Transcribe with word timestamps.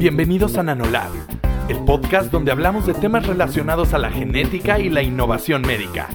Bienvenidos 0.00 0.56
a 0.56 0.62
Nanolab, 0.62 1.10
el 1.68 1.76
podcast 1.84 2.32
donde 2.32 2.50
hablamos 2.50 2.86
de 2.86 2.94
temas 2.94 3.26
relacionados 3.26 3.92
a 3.92 3.98
la 3.98 4.10
genética 4.10 4.78
y 4.78 4.88
la 4.88 5.02
innovación 5.02 5.60
médica. 5.60 6.08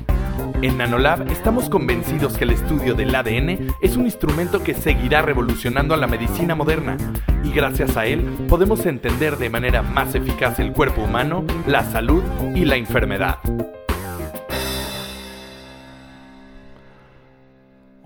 En 0.64 0.80
Nanolab 0.80 1.30
estamos 1.30 1.70
convencidos 1.70 2.36
que 2.36 2.46
el 2.46 2.50
estudio 2.50 2.96
del 2.96 3.14
ADN 3.14 3.76
es 3.82 3.96
un 3.96 4.06
instrumento 4.06 4.64
que 4.64 4.74
seguirá 4.74 5.22
revolucionando 5.22 5.94
a 5.94 5.98
la 5.98 6.08
medicina 6.08 6.56
moderna 6.56 6.98
y 7.44 7.52
gracias 7.52 7.96
a 7.96 8.08
él 8.08 8.22
podemos 8.50 8.84
entender 8.88 9.38
de 9.38 9.52
manera 9.52 9.84
más 9.84 10.16
eficaz 10.16 10.58
el 10.58 10.72
cuerpo 10.72 11.04
humano, 11.04 11.46
la 11.68 11.84
salud 11.84 12.24
y 12.56 12.66
la 12.66 12.78
enfermedad. 12.78 13.38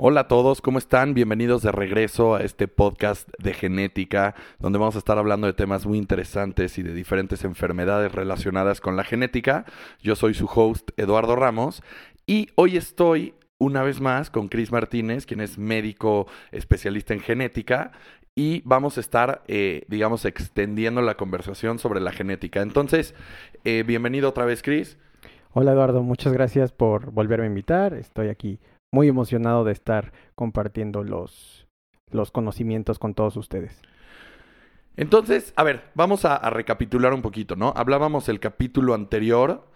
Hola 0.02 0.22
a 0.22 0.28
todos, 0.30 0.62
¿cómo 0.62 0.78
están? 0.78 1.14
Bienvenidos 1.14 1.62
de 1.62 1.74
regreso 1.74 2.36
a 2.36 2.40
este 2.40 2.70
podcast 2.70 3.28
de 3.38 3.54
genética, 3.54 4.34
donde 4.58 4.80
vamos 4.80 4.96
a 4.96 5.00
estar 5.00 5.18
hablando 5.18 5.46
de 5.46 5.52
temas 5.52 5.86
muy 5.86 5.98
interesantes 5.98 6.78
y 6.78 6.84
de 6.84 6.94
diferentes 6.94 7.44
enfermedades 7.44 8.14
relacionadas 8.14 8.80
con 8.80 8.96
la 8.96 9.04
genética. 9.04 9.66
Yo 10.02 10.16
soy 10.16 10.36
su 10.36 10.46
host, 10.46 10.92
Eduardo 10.96 11.36
Ramos, 11.36 11.84
y 12.26 12.48
hoy 12.56 12.78
estoy 12.78 13.34
una 13.58 13.84
vez 13.84 14.00
más 14.00 14.30
con 14.30 14.48
Chris 14.48 14.72
Martínez, 14.72 15.26
quien 15.26 15.42
es 15.42 15.58
médico 15.58 16.28
especialista 16.54 17.14
en 17.14 17.20
genética, 17.20 17.92
y 18.36 18.62
vamos 18.64 18.96
a 18.96 19.02
estar, 19.02 19.44
eh, 19.50 19.84
digamos, 19.90 20.24
extendiendo 20.24 21.02
la 21.02 21.16
conversación 21.16 21.78
sobre 21.78 22.00
la 22.00 22.14
genética. 22.14 22.62
Entonces, 22.62 23.16
eh, 23.66 23.84
bienvenido 23.86 24.30
otra 24.30 24.46
vez, 24.46 24.64
Chris. 24.64 24.98
Hola 25.52 25.74
Eduardo, 25.74 26.04
muchas 26.04 26.32
gracias 26.32 26.72
por 26.72 27.12
volverme 27.12 27.48
a 27.48 27.50
invitar. 27.50 27.96
Estoy 27.96 28.30
aquí 28.30 28.60
muy 28.92 29.08
emocionado 29.08 29.64
de 29.64 29.72
estar 29.72 30.14
compartiendo 30.36 31.04
los, 31.04 31.68
los 32.12 32.32
conocimientos 32.32 33.00
con 33.00 33.14
todos 33.14 33.38
ustedes. 33.38 33.82
Entonces, 34.96 35.54
a 35.56 35.64
ver, 35.64 35.84
vamos 35.96 36.26
a, 36.26 36.38
recapitular 36.50 37.14
un 37.14 37.22
poquito, 37.22 37.56
¿no? 37.56 37.74
Hablábamos 37.76 38.28
el 38.28 38.40
capítulo 38.40 38.94
anterior 38.94 39.72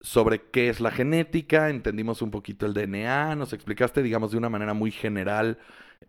sobre 0.00 0.42
qué 0.50 0.68
es 0.68 0.80
la 0.80 0.90
genética, 0.90 1.70
entendimos 1.70 2.20
un 2.20 2.30
poquito 2.30 2.66
el 2.66 2.74
DNA, 2.74 3.34
nos 3.34 3.52
explicaste, 3.52 4.02
digamos, 4.02 4.30
de 4.30 4.38
una 4.38 4.50
manera 4.50 4.74
muy 4.74 4.90
general 4.90 5.58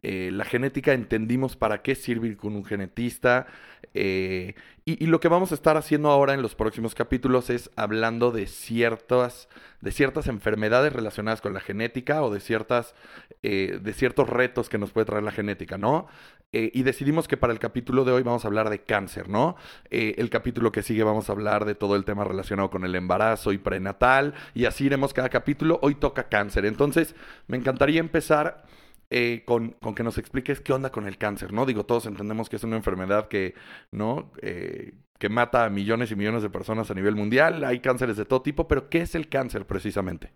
eh, 0.02 0.30
la 0.32 0.46
genética, 0.46 0.94
entendimos 0.94 1.58
para 1.58 1.82
qué 1.82 1.96
sirve 1.96 2.38
con 2.38 2.56
un 2.56 2.64
genetista. 2.64 3.48
Eh, 3.94 4.56
y, 4.86 5.06
lo 5.08 5.20
que 5.20 5.28
vamos 5.28 5.52
a 5.52 5.56
estar 5.56 5.78
haciendo 5.78 6.10
ahora 6.10 6.34
en 6.34 6.42
los 6.42 6.56
próximos 6.56 6.96
capítulos 6.96 7.50
es 7.50 7.70
hablando 7.76 8.32
de 8.32 8.48
ciertas, 8.48 9.50
de 9.82 9.92
ciertas 9.92 10.28
enfermedades 10.28 10.94
relacionadas 10.94 11.42
con 11.42 11.54
la 11.54 11.60
genética 11.60 12.24
o 12.24 12.32
de, 12.32 12.40
ciertas, 12.40 12.96
eh, 13.44 13.80
de 13.82 13.94
ciertos 13.94 14.30
retos 14.30 14.68
que 14.70 14.78
nos 14.78 14.92
puede 14.92 15.06
traer 15.06 15.24
la 15.24 15.32
genética, 15.32 15.78
¿no? 15.78 16.08
y 16.52 16.82
decidimos 16.82 17.28
que 17.28 17.38
para 17.38 17.54
el 17.54 17.60
capítulo 17.60 18.06
de 18.06 18.12
hoy 18.12 18.24
vamos 18.24 18.44
a 18.44 18.48
hablar 18.48 18.72
de 18.72 18.82
cáncer, 18.82 19.30
¿no? 19.30 19.56
el 19.92 20.32
capítulo 20.32 20.72
que 20.72 20.82
sigue 20.82 21.04
vamos 21.04 21.30
a 21.30 21.34
hablar 21.34 21.64
de 21.64 21.76
todo 21.76 21.96
el 21.96 22.06
tema 22.06 22.24
relacionado 22.24 22.72
con 22.72 22.84
el 22.86 22.96
embarazo 22.96 23.54
y 23.54 23.60
prenatal, 23.60 24.34
y 24.56 24.66
así 24.66 24.86
iremos 24.86 25.14
cada 25.14 25.30
capítulo. 25.30 25.78
Hoy 25.84 25.94
toca 25.94 26.28
cáncer. 26.28 26.66
Entonces, 26.66 27.14
me 27.46 27.56
encantaría 27.56 28.00
empezar 28.00 28.66
eh, 29.10 29.44
con, 29.46 29.72
con, 29.82 29.96
que 29.96 30.04
nos 30.04 30.18
expliques 30.18 30.62
qué 30.62 30.72
onda 30.72 30.92
con 30.92 31.08
el 31.08 31.18
cáncer, 31.18 31.52
¿no? 31.52 31.66
Digo, 31.66 31.86
todos 31.86 32.06
entendemos 32.06 32.50
que 32.50 32.58
es 32.58 32.64
una 32.64 32.76
enfermedad 32.76 33.28
que, 33.28 33.56
¿no? 33.92 34.32
Eh, 34.42 34.94
que 35.18 35.30
mata 35.30 35.66
a 35.66 35.70
millones 35.70 36.12
y 36.12 36.16
millones 36.16 36.44
de 36.44 36.50
personas 36.50 36.92
a 36.92 36.94
nivel 36.94 37.16
mundial. 37.16 37.64
Hay 37.64 37.80
cánceres 37.80 38.18
de 38.18 38.26
todo 38.26 38.42
tipo, 38.42 38.68
pero 38.68 38.90
¿qué 38.90 39.02
es 39.02 39.16
el 39.16 39.28
cáncer 39.28 39.66
precisamente? 39.66 40.32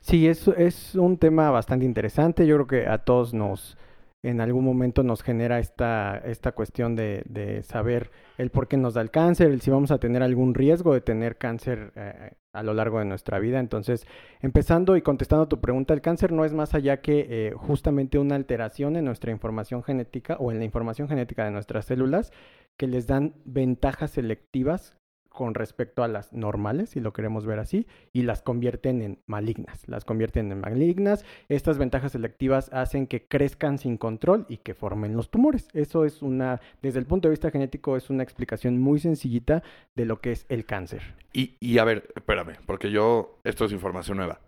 Sí, 0.00 0.28
es, 0.28 0.46
es 0.48 0.94
un 0.94 1.16
tema 1.16 1.50
bastante 1.50 1.86
interesante. 1.86 2.46
Yo 2.46 2.56
creo 2.56 2.66
que 2.66 2.86
a 2.86 2.98
todos 2.98 3.32
nos, 3.32 3.78
en 4.22 4.40
algún 4.40 4.64
momento 4.64 5.02
nos 5.02 5.22
genera 5.22 5.58
esta, 5.58 6.18
esta 6.18 6.52
cuestión 6.52 6.94
de, 6.94 7.22
de, 7.26 7.62
saber 7.62 8.10
el 8.36 8.50
por 8.50 8.68
qué 8.68 8.76
nos 8.76 8.94
da 8.94 9.00
el 9.00 9.10
cáncer, 9.10 9.50
el 9.50 9.62
si 9.62 9.70
vamos 9.70 9.90
a 9.90 9.98
tener 9.98 10.22
algún 10.22 10.54
riesgo 10.54 10.92
de 10.92 11.00
tener 11.00 11.38
cáncer 11.38 11.92
eh, 11.96 12.32
a 12.54 12.62
lo 12.62 12.72
largo 12.72 12.98
de 13.00 13.04
nuestra 13.04 13.38
vida. 13.38 13.60
Entonces, 13.60 14.06
empezando 14.40 14.96
y 14.96 15.02
contestando 15.02 15.48
tu 15.48 15.60
pregunta, 15.60 15.92
el 15.92 16.00
cáncer 16.00 16.32
no 16.32 16.44
es 16.44 16.54
más 16.54 16.74
allá 16.74 17.02
que 17.02 17.26
eh, 17.28 17.52
justamente 17.54 18.18
una 18.18 18.36
alteración 18.36 18.96
en 18.96 19.04
nuestra 19.04 19.30
información 19.30 19.82
genética 19.82 20.36
o 20.38 20.50
en 20.50 20.58
la 20.58 20.64
información 20.64 21.08
genética 21.08 21.44
de 21.44 21.50
nuestras 21.50 21.84
células 21.84 22.32
que 22.76 22.86
les 22.86 23.06
dan 23.06 23.34
ventajas 23.44 24.12
selectivas 24.12 24.96
con 25.34 25.54
respecto 25.54 26.04
a 26.04 26.08
las 26.08 26.32
normales, 26.32 26.90
si 26.90 27.00
lo 27.00 27.12
queremos 27.12 27.44
ver 27.44 27.58
así, 27.58 27.88
y 28.12 28.22
las 28.22 28.40
convierten 28.40 29.02
en 29.02 29.18
malignas. 29.26 29.82
Las 29.88 30.04
convierten 30.04 30.52
en 30.52 30.60
malignas. 30.60 31.24
Estas 31.48 31.76
ventajas 31.76 32.12
selectivas 32.12 32.72
hacen 32.72 33.08
que 33.08 33.26
crezcan 33.26 33.78
sin 33.78 33.98
control 33.98 34.46
y 34.48 34.58
que 34.58 34.74
formen 34.74 35.16
los 35.16 35.30
tumores. 35.30 35.68
Eso 35.74 36.04
es 36.04 36.22
una, 36.22 36.60
desde 36.82 37.00
el 37.00 37.06
punto 37.06 37.26
de 37.26 37.32
vista 37.32 37.50
genético, 37.50 37.96
es 37.96 38.10
una 38.10 38.22
explicación 38.22 38.80
muy 38.80 39.00
sencillita 39.00 39.64
de 39.96 40.04
lo 40.04 40.20
que 40.20 40.30
es 40.30 40.46
el 40.48 40.64
cáncer. 40.66 41.02
Y, 41.32 41.56
y 41.58 41.78
a 41.78 41.84
ver, 41.84 42.12
espérame, 42.14 42.56
porque 42.64 42.92
yo, 42.92 43.40
esto 43.42 43.64
es 43.64 43.72
información 43.72 44.18
nueva. 44.18 44.38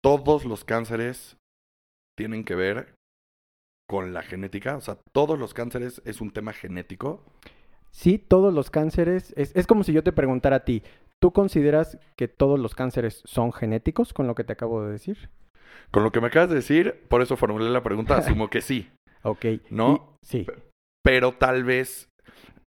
Todos 0.00 0.44
los 0.44 0.64
cánceres 0.64 1.38
tienen 2.16 2.44
que 2.44 2.54
ver 2.54 2.94
con 3.88 4.14
la 4.14 4.22
genética, 4.22 4.76
o 4.76 4.80
sea, 4.80 4.96
todos 5.12 5.40
los 5.40 5.54
cánceres 5.54 6.00
es 6.04 6.20
un 6.20 6.30
tema 6.30 6.52
genético. 6.52 7.20
Sí, 7.96 8.18
todos 8.18 8.52
los 8.52 8.68
cánceres, 8.68 9.32
es, 9.38 9.66
como 9.66 9.82
si 9.82 9.94
yo 9.94 10.04
te 10.04 10.12
preguntara 10.12 10.56
a 10.56 10.64
ti, 10.66 10.82
¿tú 11.18 11.32
consideras 11.32 11.98
que 12.14 12.28
todos 12.28 12.60
los 12.60 12.74
cánceres 12.74 13.22
son 13.24 13.54
genéticos 13.54 14.12
con 14.12 14.26
lo 14.26 14.34
que 14.34 14.44
te 14.44 14.52
acabo 14.52 14.84
de 14.84 14.92
decir? 14.92 15.30
Con 15.92 16.04
lo 16.04 16.12
que 16.12 16.20
me 16.20 16.26
acabas 16.26 16.50
de 16.50 16.56
decir, 16.56 17.06
por 17.08 17.22
eso 17.22 17.38
formulé 17.38 17.70
la 17.70 17.82
pregunta, 17.82 18.16
asumo 18.18 18.50
que 18.50 18.60
sí. 18.60 18.90
ok. 19.22 19.46
¿No? 19.70 20.18
sí. 20.20 20.46
Pero 21.02 21.32
tal 21.32 21.64
vez 21.64 22.10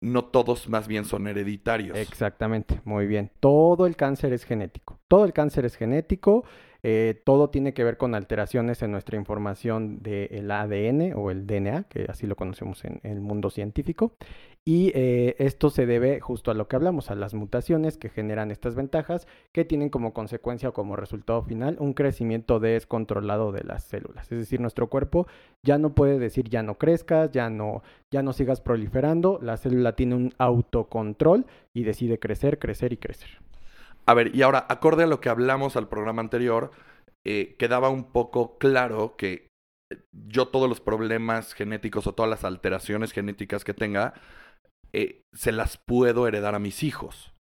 no 0.00 0.25
todos 0.25 0.69
más 0.69 0.88
bien 0.88 1.05
son 1.05 1.28
hereditarios. 1.28 1.97
Exactamente, 1.97 2.81
muy 2.84 3.06
bien. 3.06 3.31
Todo 3.38 3.87
el 3.87 3.94
cáncer 3.94 4.32
es 4.32 4.43
genético. 4.43 4.99
Todo 5.06 5.25
el 5.25 5.32
cáncer 5.32 5.65
es 5.66 5.77
genético. 5.77 6.44
Eh, 6.82 7.22
todo 7.25 7.49
tiene 7.49 7.75
que 7.75 7.84
ver 7.84 7.97
con 7.97 8.16
alteraciones 8.16 8.82
en 8.82 8.91
nuestra 8.91 9.16
información 9.16 10.03
del 10.03 10.50
ADN 10.50 11.12
o 11.15 11.31
el 11.31 11.47
DNA, 11.47 11.84
que 11.84 12.06
así 12.09 12.27
lo 12.27 12.34
conocemos 12.34 12.84
en 12.84 13.00
el 13.05 13.21
mundo 13.21 13.50
científico. 13.50 14.16
Y 14.65 14.93
eh, 14.95 15.34
esto 15.39 15.71
se 15.71 15.87
debe 15.87 16.21
justo 16.21 16.53
a 16.53 16.55
lo 16.55 16.69
que 16.69 16.77
hablamos, 16.77 17.11
a 17.11 17.17
las 17.17 17.34
mutaciones 17.34 17.97
que 17.97 18.09
generan 18.09 18.53
estas 18.53 18.77
ventajas, 18.77 19.27
que 19.53 19.65
tienen 19.65 19.91
como 19.91 20.12
consecuencia 20.15 20.69
o 20.69 20.73
como 20.73 20.95
resultado 20.95 21.43
final 21.43 21.77
un 21.81 21.95
crecimiento 21.95 22.61
descontrolado 22.61 23.50
de 23.50 23.65
las 23.65 23.83
células. 23.83 24.31
Es 24.31 24.39
decir, 24.39 24.61
nuestro 24.61 24.89
cuerpo 24.89 25.27
ya 25.65 25.78
no 25.78 25.97
puede 25.97 26.21
decir 26.21 26.49
ya 26.49 26.62
no 26.62 26.78
crezcas, 26.78 27.33
ya 27.33 27.50
no, 27.50 27.83
ya 28.12 28.23
no 28.23 28.33
sigas 28.33 28.61
proliferando, 28.61 29.41
la 29.43 29.56
célula 29.56 29.97
tiene 29.97 30.15
un 30.15 30.33
autocontrol 30.39 31.47
y 31.75 31.83
decide 31.83 32.21
crecer, 32.21 32.61
crecer 32.61 32.93
y 32.93 32.99
crecer. 32.99 33.41
A 34.06 34.15
ver, 34.15 34.34
y 34.34 34.43
ahora, 34.43 34.65
acorde 34.69 35.05
a 35.05 35.09
lo 35.09 35.21
que 35.21 35.29
hablamos 35.29 35.77
al 35.77 35.89
programa 35.89 36.23
anterior, 36.23 36.71
eh, 37.25 37.56
quedaba 37.59 37.89
un 37.89 38.12
poco 38.12 38.59
claro 38.59 39.17
que 39.17 39.50
yo 40.12 40.49
todos 40.49 40.69
los 40.69 40.81
problemas 40.81 41.53
genéticos 41.53 42.06
o 42.06 42.15
todas 42.15 42.31
las 42.31 42.44
alteraciones 42.44 43.12
genéticas 43.12 43.65
que 43.65 43.75
tenga, 43.75 44.15
eh, 44.92 45.25
se 45.32 45.53
las 45.53 45.76
puedo 45.76 46.26
heredar 46.26 46.54
a 46.54 46.58
mis 46.58 46.82
hijos. 46.82 47.32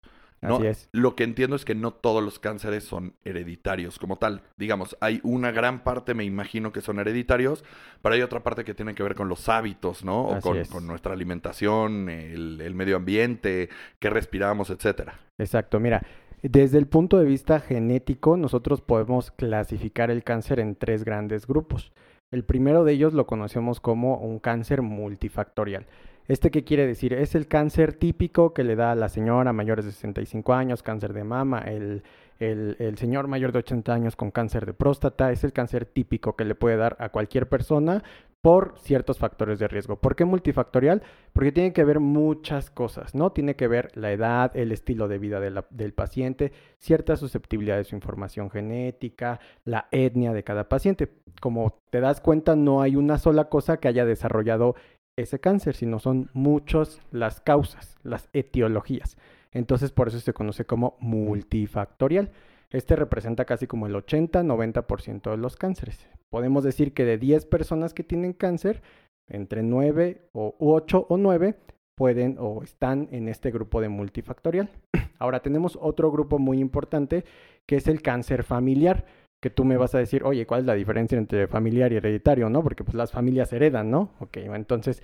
¿no? 0.41 0.57
Así 0.57 0.67
es. 0.67 0.89
Lo 0.93 1.17
que 1.17 1.25
entiendo 1.25 1.55
es 1.55 1.65
que 1.65 1.75
no 1.75 1.93
todos 1.93 2.23
los 2.23 2.39
cánceres 2.39 2.85
son 2.85 3.15
hereditarios 3.25 3.99
como 3.99 4.17
tal. 4.17 4.43
Digamos, 4.57 4.97
hay 5.01 5.21
una 5.23 5.51
gran 5.51 5.85
parte, 5.85 6.15
me 6.15 6.25
imagino, 6.25 6.73
que 6.73 6.81
son 6.81 6.99
hereditarios, 6.99 7.65
pero 8.03 8.15
hay 8.15 8.23
otra 8.23 8.43
parte 8.43 8.65
que 8.65 8.75
tiene 8.75 8.95
que 8.95 9.03
ver 9.03 9.15
con 9.15 9.29
los 9.29 9.49
hábitos, 9.49 10.05
¿no? 10.05 10.29
O 10.29 10.41
con, 10.41 10.87
nuestra 10.87 11.13
alimentación, 11.13 12.09
el, 12.09 12.75
medio 12.75 12.97
ambiente, 12.97 13.69
qué 13.99 14.09
respiramos, 14.09 14.71
etcétera. 14.71 15.21
Exacto, 15.39 15.79
mira. 15.79 16.03
Desde 16.43 16.79
el 16.79 16.87
punto 16.87 17.19
de 17.19 17.27
vista 17.27 17.61
genético, 17.61 18.39
nosotros 18.39 18.81
podemos 18.81 19.31
clasificar 19.31 20.11
el 20.11 20.25
cáncer 20.25 20.59
en 20.59 20.75
tres 20.75 21.05
grandes 21.05 21.47
grupos. 21.47 21.93
El 22.31 22.45
primero 22.45 22.85
de 22.85 22.93
ellos 22.93 23.13
lo 23.13 23.27
conocemos 23.27 23.79
como 23.79 24.17
un 24.17 24.39
cáncer 24.39 24.81
multifactorial. 24.81 25.87
¿Este 26.31 26.53
qué 26.53 26.63
quiere 26.63 26.87
decir? 26.87 27.13
Es 27.13 27.35
el 27.35 27.49
cáncer 27.49 27.93
típico 27.93 28.55
que 28.55 28.63
le 28.63 28.77
da 28.77 28.93
a 28.93 28.95
la 28.95 29.09
señora 29.09 29.53
mayores 29.53 29.85
de 29.85 29.91
65 29.91 30.55
años, 30.55 30.81
cáncer 30.81 31.13
de 31.13 31.25
mama, 31.25 31.59
el, 31.59 32.05
el, 32.39 32.97
señor 32.99 33.27
mayor 33.27 33.51
de 33.51 33.59
80 33.59 33.93
años 33.93 34.15
con 34.15 34.31
cáncer 34.31 34.65
de 34.65 34.73
próstata, 34.73 35.33
es 35.33 35.43
el 35.43 35.53
cáncer 35.53 35.87
típico 35.87 36.37
que 36.37 36.45
le 36.45 36.55
puede 36.55 36.77
dar 36.77 36.97
a 37.01 37.09
cualquier 37.09 37.49
persona 37.49 38.05
por 38.43 38.79
ciertos 38.79 39.19
factores 39.19 39.59
de 39.59 39.67
riesgo. 39.67 39.97
¿Por 39.97 40.15
qué 40.15 40.25
multifactorial? 40.25 41.03
Porque 41.33 41.51
tiene 41.51 41.73
que 41.73 41.83
ver 41.83 41.99
muchas 41.99 42.71
cosas, 42.71 43.13
¿no? 43.13 43.33
Tiene 43.33 43.57
que 43.57 43.67
ver 43.67 43.91
la 43.97 44.13
edad, 44.13 44.57
el 44.57 44.71
estilo 44.71 45.09
de 45.09 45.19
vida 45.19 45.41
del 45.41 45.93
paciente, 45.95 46.53
cierta 46.79 47.17
susceptibilidad 47.17 47.77
de 47.77 47.85
su 47.85 47.97
información 47.97 48.51
genética, 48.51 49.41
la 49.65 49.89
etnia 49.91 50.33
de 50.33 50.45
cada 50.45 50.69
paciente. 50.69 51.11
Como 51.41 51.81
te 51.91 52.01
das 52.01 52.21
cuenta, 52.21 52.55
no 52.55 52.83
hay 52.83 52.95
una 52.95 53.19
sola 53.19 53.49
cosa 53.49 53.79
que 53.79 53.89
haya 53.89 54.07
desarrollado 54.07 54.77
ese 55.17 55.39
cáncer, 55.41 55.75
sino 55.75 55.99
son 55.99 56.31
muchas 56.33 57.01
las 57.11 57.41
causas, 57.41 57.97
las 58.03 58.29
etiologías. 58.33 59.17
Entonces 59.53 59.93
por 59.93 60.09
eso 60.09 60.21
se 60.21 60.33
conoce 60.33 60.65
como 60.65 60.97
multifactorial. 61.01 62.31
Este 62.71 62.95
representa 62.95 63.45
casi 63.45 63.67
como 63.67 63.87
el 63.87 63.95
80-90% 63.95 65.31
de 65.31 65.37
los 65.37 65.57
cánceres. 65.57 66.09
Podemos 66.29 66.63
decir 66.63 66.95
que 66.95 67.05
de 67.05 67.19
10 67.19 67.47
personas 67.47 67.95
que 67.95 68.05
tienen 68.05 68.33
cáncer, 68.33 68.83
entre 69.29 69.63
9 69.63 70.29
o 70.33 70.55
8 70.59 71.07
o 71.09 71.17
9 71.17 71.57
pueden 71.97 72.37
o 72.39 72.63
están 72.63 73.09
en 73.11 73.29
este 73.29 73.51
grupo 73.51 73.81
de 73.81 73.89
multifactorial. 73.89 74.71
Ahora 75.19 75.41
tenemos 75.41 75.79
otro 75.81 76.11
grupo 76.11 76.39
muy 76.39 76.61
importante 76.61 77.25
que 77.67 77.77
es 77.77 77.89
el 77.89 78.03
cáncer 78.03 78.43
familiar, 78.43 79.05
que 79.41 79.51
tú 79.51 79.65
me 79.65 79.77
vas 79.77 79.95
a 79.95 79.99
decir, 79.99 80.23
oye, 80.25 80.47
¿cuál 80.47 80.61
es 80.61 80.67
la 80.67 80.75
diferencia 80.75 81.17
entre 81.17 81.47
familiar 81.47 81.93
y 81.93 81.97
hereditario? 81.97 82.51
¿No? 82.51 82.63
Porque 82.63 82.85
pues 82.85 82.95
las 82.95 83.11
familias 83.11 83.53
heredan, 83.53 83.91
¿no? 83.91 84.11
Ok, 84.21 84.37
entonces 84.37 85.03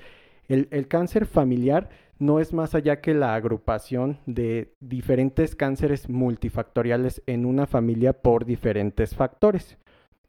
el, 0.49 0.69
el 0.71 0.89
cáncer 0.89 1.27
familiar 1.27 1.89
no 2.19 2.41
es 2.41 2.53
más 2.53 2.75
allá 2.75 3.01
que 3.01 3.15
la 3.15 3.35
agrupación 3.35 4.19
de 4.27 4.75
diferentes 4.81 5.55
cánceres 5.55 6.09
multifactoriales 6.09 7.23
en 7.27 7.45
una 7.45 7.67
familia 7.67 8.13
por 8.15 8.45
diferentes 8.45 9.15
factores. 9.15 9.79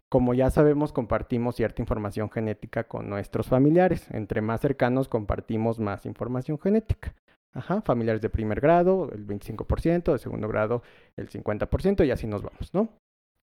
Como 0.09 0.33
ya 0.33 0.49
sabemos, 0.49 0.93
compartimos 0.93 1.55
cierta 1.55 1.81
información 1.81 2.29
genética 2.31 2.85
con 2.85 3.09
nuestros 3.09 3.47
familiares. 3.47 4.07
Entre 4.11 4.41
más 4.41 4.61
cercanos 4.61 5.09
compartimos 5.09 5.79
más 5.79 6.05
información 6.05 6.57
genética. 6.59 7.13
Ajá, 7.53 7.81
familiares 7.81 8.21
de 8.21 8.29
primer 8.29 8.61
grado, 8.61 9.09
el 9.11 9.25
25%, 9.25 10.13
de 10.13 10.19
segundo 10.19 10.47
grado, 10.47 10.83
el 11.15 11.29
50%, 11.29 12.05
y 12.05 12.11
así 12.11 12.27
nos 12.27 12.43
vamos, 12.43 12.73
¿no? 12.73 12.89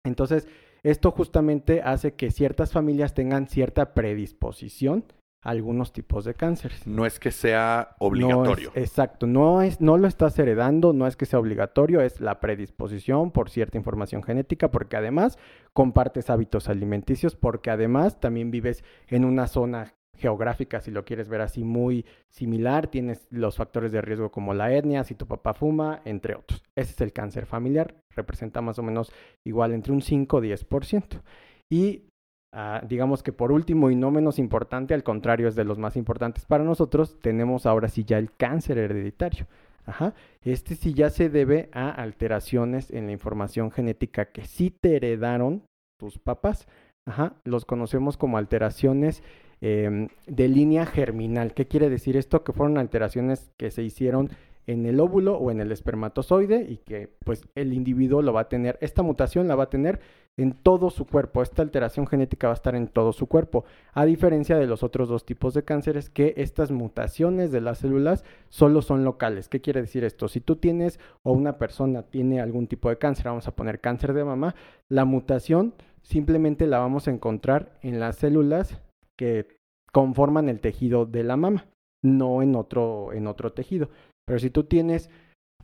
Entonces, 0.04 0.48
esto 0.82 1.10
justamente 1.10 1.82
hace 1.82 2.14
que 2.14 2.30
ciertas 2.30 2.72
familias 2.72 3.14
tengan 3.14 3.48
cierta 3.48 3.94
predisposición 3.94 5.04
algunos 5.42 5.92
tipos 5.92 6.24
de 6.24 6.34
cánceres. 6.34 6.86
No 6.86 7.06
es 7.06 7.20
que 7.20 7.30
sea 7.30 7.94
obligatorio. 7.98 8.72
exacto, 8.74 9.26
no 9.26 9.62
es, 9.62 9.80
no 9.80 9.96
lo 9.96 10.08
estás 10.08 10.38
heredando, 10.38 10.92
no 10.92 11.06
es 11.06 11.16
que 11.16 11.26
sea 11.26 11.38
obligatorio, 11.38 12.00
es 12.00 12.20
la 12.20 12.40
predisposición 12.40 13.30
por 13.30 13.48
cierta 13.48 13.78
información 13.78 14.22
genética, 14.22 14.70
porque 14.70 14.96
además 14.96 15.38
compartes 15.72 16.28
hábitos 16.28 16.68
alimenticios, 16.68 17.36
porque 17.36 17.70
además 17.70 18.20
también 18.20 18.50
vives 18.50 18.84
en 19.06 19.24
una 19.24 19.46
zona 19.46 19.94
geográfica, 20.18 20.80
si 20.80 20.90
lo 20.90 21.04
quieres 21.04 21.28
ver 21.28 21.40
así, 21.40 21.64
muy 21.64 22.04
similar. 22.30 22.88
Tienes 22.88 23.26
los 23.30 23.56
factores 23.56 23.92
de 23.92 24.02
riesgo 24.02 24.30
como 24.30 24.54
la 24.54 24.72
etnia, 24.72 25.04
si 25.04 25.14
tu 25.14 25.26
papá 25.26 25.54
fuma, 25.54 26.02
entre 26.04 26.34
otros. 26.34 26.62
Ese 26.76 26.92
es 26.92 27.00
el 27.00 27.12
cáncer 27.12 27.46
familiar, 27.46 27.94
representa 28.14 28.60
más 28.60 28.78
o 28.78 28.82
menos 28.82 29.12
igual 29.46 29.72
entre 29.72 29.92
un 29.92 30.02
5 30.02 30.44
y 30.44 30.48
10%. 30.48 31.22
Y 31.70 32.08
Ah, 32.52 32.82
digamos 32.86 33.22
que 33.22 33.32
por 33.32 33.52
último 33.52 33.90
y 33.90 33.96
no 33.96 34.10
menos 34.10 34.38
importante, 34.38 34.94
al 34.94 35.02
contrario 35.02 35.48
es 35.48 35.54
de 35.54 35.64
los 35.64 35.78
más 35.78 35.96
importantes 35.96 36.46
para 36.46 36.64
nosotros, 36.64 37.20
tenemos 37.20 37.66
ahora 37.66 37.88
sí 37.88 38.04
ya 38.04 38.18
el 38.18 38.32
cáncer 38.32 38.78
hereditario. 38.78 39.46
Ajá. 39.84 40.14
Este 40.42 40.74
sí 40.74 40.94
ya 40.94 41.10
se 41.10 41.28
debe 41.28 41.68
a 41.72 41.90
alteraciones 41.90 42.90
en 42.90 43.06
la 43.06 43.12
información 43.12 43.70
genética 43.70 44.26
que 44.26 44.44
sí 44.44 44.70
te 44.70 44.96
heredaron 44.96 45.62
tus 45.98 46.18
papás. 46.18 46.66
Ajá. 47.06 47.34
Los 47.44 47.64
conocemos 47.64 48.16
como 48.16 48.38
alteraciones 48.38 49.22
em, 49.60 50.08
de 50.26 50.48
línea 50.48 50.86
germinal. 50.86 51.54
¿Qué 51.54 51.66
quiere 51.66 51.90
decir 51.90 52.16
esto? 52.16 52.44
Que 52.44 52.52
fueron 52.52 52.78
alteraciones 52.78 53.50
que 53.56 53.70
se 53.70 53.82
hicieron 53.82 54.30
en 54.68 54.84
el 54.84 55.00
óvulo 55.00 55.36
o 55.38 55.50
en 55.50 55.60
el 55.60 55.72
espermatozoide 55.72 56.66
y 56.68 56.76
que 56.76 57.08
pues 57.24 57.48
el 57.54 57.72
individuo 57.72 58.20
lo 58.20 58.34
va 58.34 58.42
a 58.42 58.48
tener, 58.48 58.78
esta 58.82 59.02
mutación 59.02 59.48
la 59.48 59.56
va 59.56 59.64
a 59.64 59.70
tener 59.70 59.98
en 60.36 60.52
todo 60.52 60.90
su 60.90 61.06
cuerpo, 61.06 61.42
esta 61.42 61.62
alteración 61.62 62.06
genética 62.06 62.48
va 62.48 62.52
a 62.52 62.54
estar 62.54 62.76
en 62.76 62.86
todo 62.86 63.14
su 63.14 63.26
cuerpo, 63.26 63.64
a 63.94 64.04
diferencia 64.04 64.56
de 64.56 64.66
los 64.66 64.82
otros 64.82 65.08
dos 65.08 65.24
tipos 65.24 65.54
de 65.54 65.64
cánceres 65.64 66.10
que 66.10 66.34
estas 66.36 66.70
mutaciones 66.70 67.50
de 67.50 67.62
las 67.62 67.78
células 67.78 68.24
solo 68.50 68.82
son 68.82 69.04
locales. 69.04 69.48
¿Qué 69.48 69.62
quiere 69.62 69.80
decir 69.80 70.04
esto? 70.04 70.28
Si 70.28 70.40
tú 70.40 70.56
tienes 70.56 71.00
o 71.22 71.32
una 71.32 71.56
persona 71.56 72.02
tiene 72.02 72.40
algún 72.40 72.68
tipo 72.68 72.90
de 72.90 72.98
cáncer, 72.98 73.24
vamos 73.24 73.48
a 73.48 73.56
poner 73.56 73.80
cáncer 73.80 74.12
de 74.12 74.24
mama, 74.24 74.54
la 74.88 75.06
mutación 75.06 75.74
simplemente 76.02 76.66
la 76.66 76.78
vamos 76.78 77.08
a 77.08 77.10
encontrar 77.10 77.72
en 77.82 77.98
las 77.98 78.16
células 78.16 78.78
que 79.18 79.58
conforman 79.92 80.48
el 80.48 80.60
tejido 80.60 81.04
de 81.04 81.24
la 81.24 81.36
mama, 81.36 81.66
no 82.02 82.42
en 82.42 82.54
otro, 82.54 83.12
en 83.12 83.26
otro 83.26 83.52
tejido. 83.52 83.90
Pero 84.26 84.38
si 84.38 84.50
tú 84.50 84.64
tienes 84.64 85.10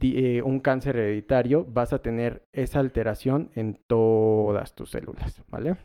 eh, 0.01 0.43
un 0.43 0.61
cáncer 0.61 0.97
hereditario, 0.97 1.65
vas 1.65 1.93
a 1.93 2.03
tener 2.03 2.43
esa 2.53 2.81
alteración 2.81 3.51
en 3.55 3.79
todas 3.87 4.75
tus 4.75 4.91
células, 4.91 5.43
¿vale? 5.49 5.77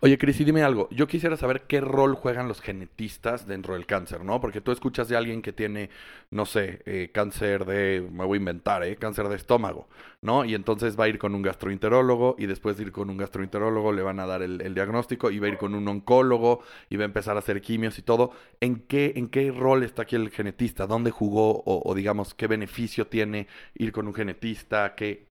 Oye, 0.00 0.18
Cris, 0.18 0.38
dime 0.44 0.62
algo. 0.62 0.88
Yo 0.90 1.06
quisiera 1.06 1.36
saber 1.36 1.62
qué 1.62 1.80
rol 1.80 2.14
juegan 2.14 2.48
los 2.48 2.60
genetistas 2.60 3.46
dentro 3.46 3.74
del 3.74 3.86
cáncer, 3.86 4.24
¿no? 4.24 4.40
Porque 4.40 4.60
tú 4.60 4.72
escuchas 4.72 5.08
de 5.08 5.16
alguien 5.16 5.42
que 5.42 5.52
tiene, 5.52 5.90
no 6.30 6.44
sé, 6.44 6.82
eh, 6.86 7.10
cáncer 7.12 7.64
de, 7.64 8.06
me 8.10 8.24
voy 8.24 8.36
a 8.36 8.40
inventar, 8.40 8.82
¿eh? 8.84 8.96
Cáncer 8.96 9.28
de 9.28 9.36
estómago, 9.36 9.88
¿no? 10.20 10.44
Y 10.44 10.54
entonces 10.54 10.98
va 10.98 11.04
a 11.04 11.08
ir 11.08 11.18
con 11.18 11.34
un 11.34 11.42
gastroenterólogo 11.42 12.36
y 12.38 12.46
después 12.46 12.76
de 12.76 12.84
ir 12.84 12.92
con 12.92 13.10
un 13.10 13.16
gastroenterólogo 13.16 13.92
le 13.92 14.02
van 14.02 14.20
a 14.20 14.26
dar 14.26 14.42
el, 14.42 14.74
diagnóstico 14.74 15.30
y 15.30 15.38
va 15.38 15.46
a 15.46 15.50
ir 15.50 15.58
con 15.58 15.74
un 15.74 15.86
oncólogo 15.86 16.62
y 16.88 16.96
va 16.96 17.02
a 17.02 17.06
empezar 17.06 17.36
a 17.36 17.40
hacer 17.40 17.60
quimios 17.60 17.98
y 17.98 18.02
todo. 18.02 18.32
¿En 18.60 18.80
qué, 18.80 19.12
en 19.16 19.28
qué 19.28 19.50
rol 19.52 19.82
está 19.82 20.02
aquí 20.02 20.16
el 20.16 20.30
genetista? 20.30 20.86
¿Dónde 20.86 21.10
jugó 21.10 21.62
o, 21.64 21.94
digamos, 21.94 22.34
qué 22.34 22.46
beneficio 22.46 23.06
tiene 23.06 23.46
ir 23.74 23.92
con 23.92 24.06
un 24.06 24.14
genetista? 24.14 24.94
¿Qué, 24.94 25.26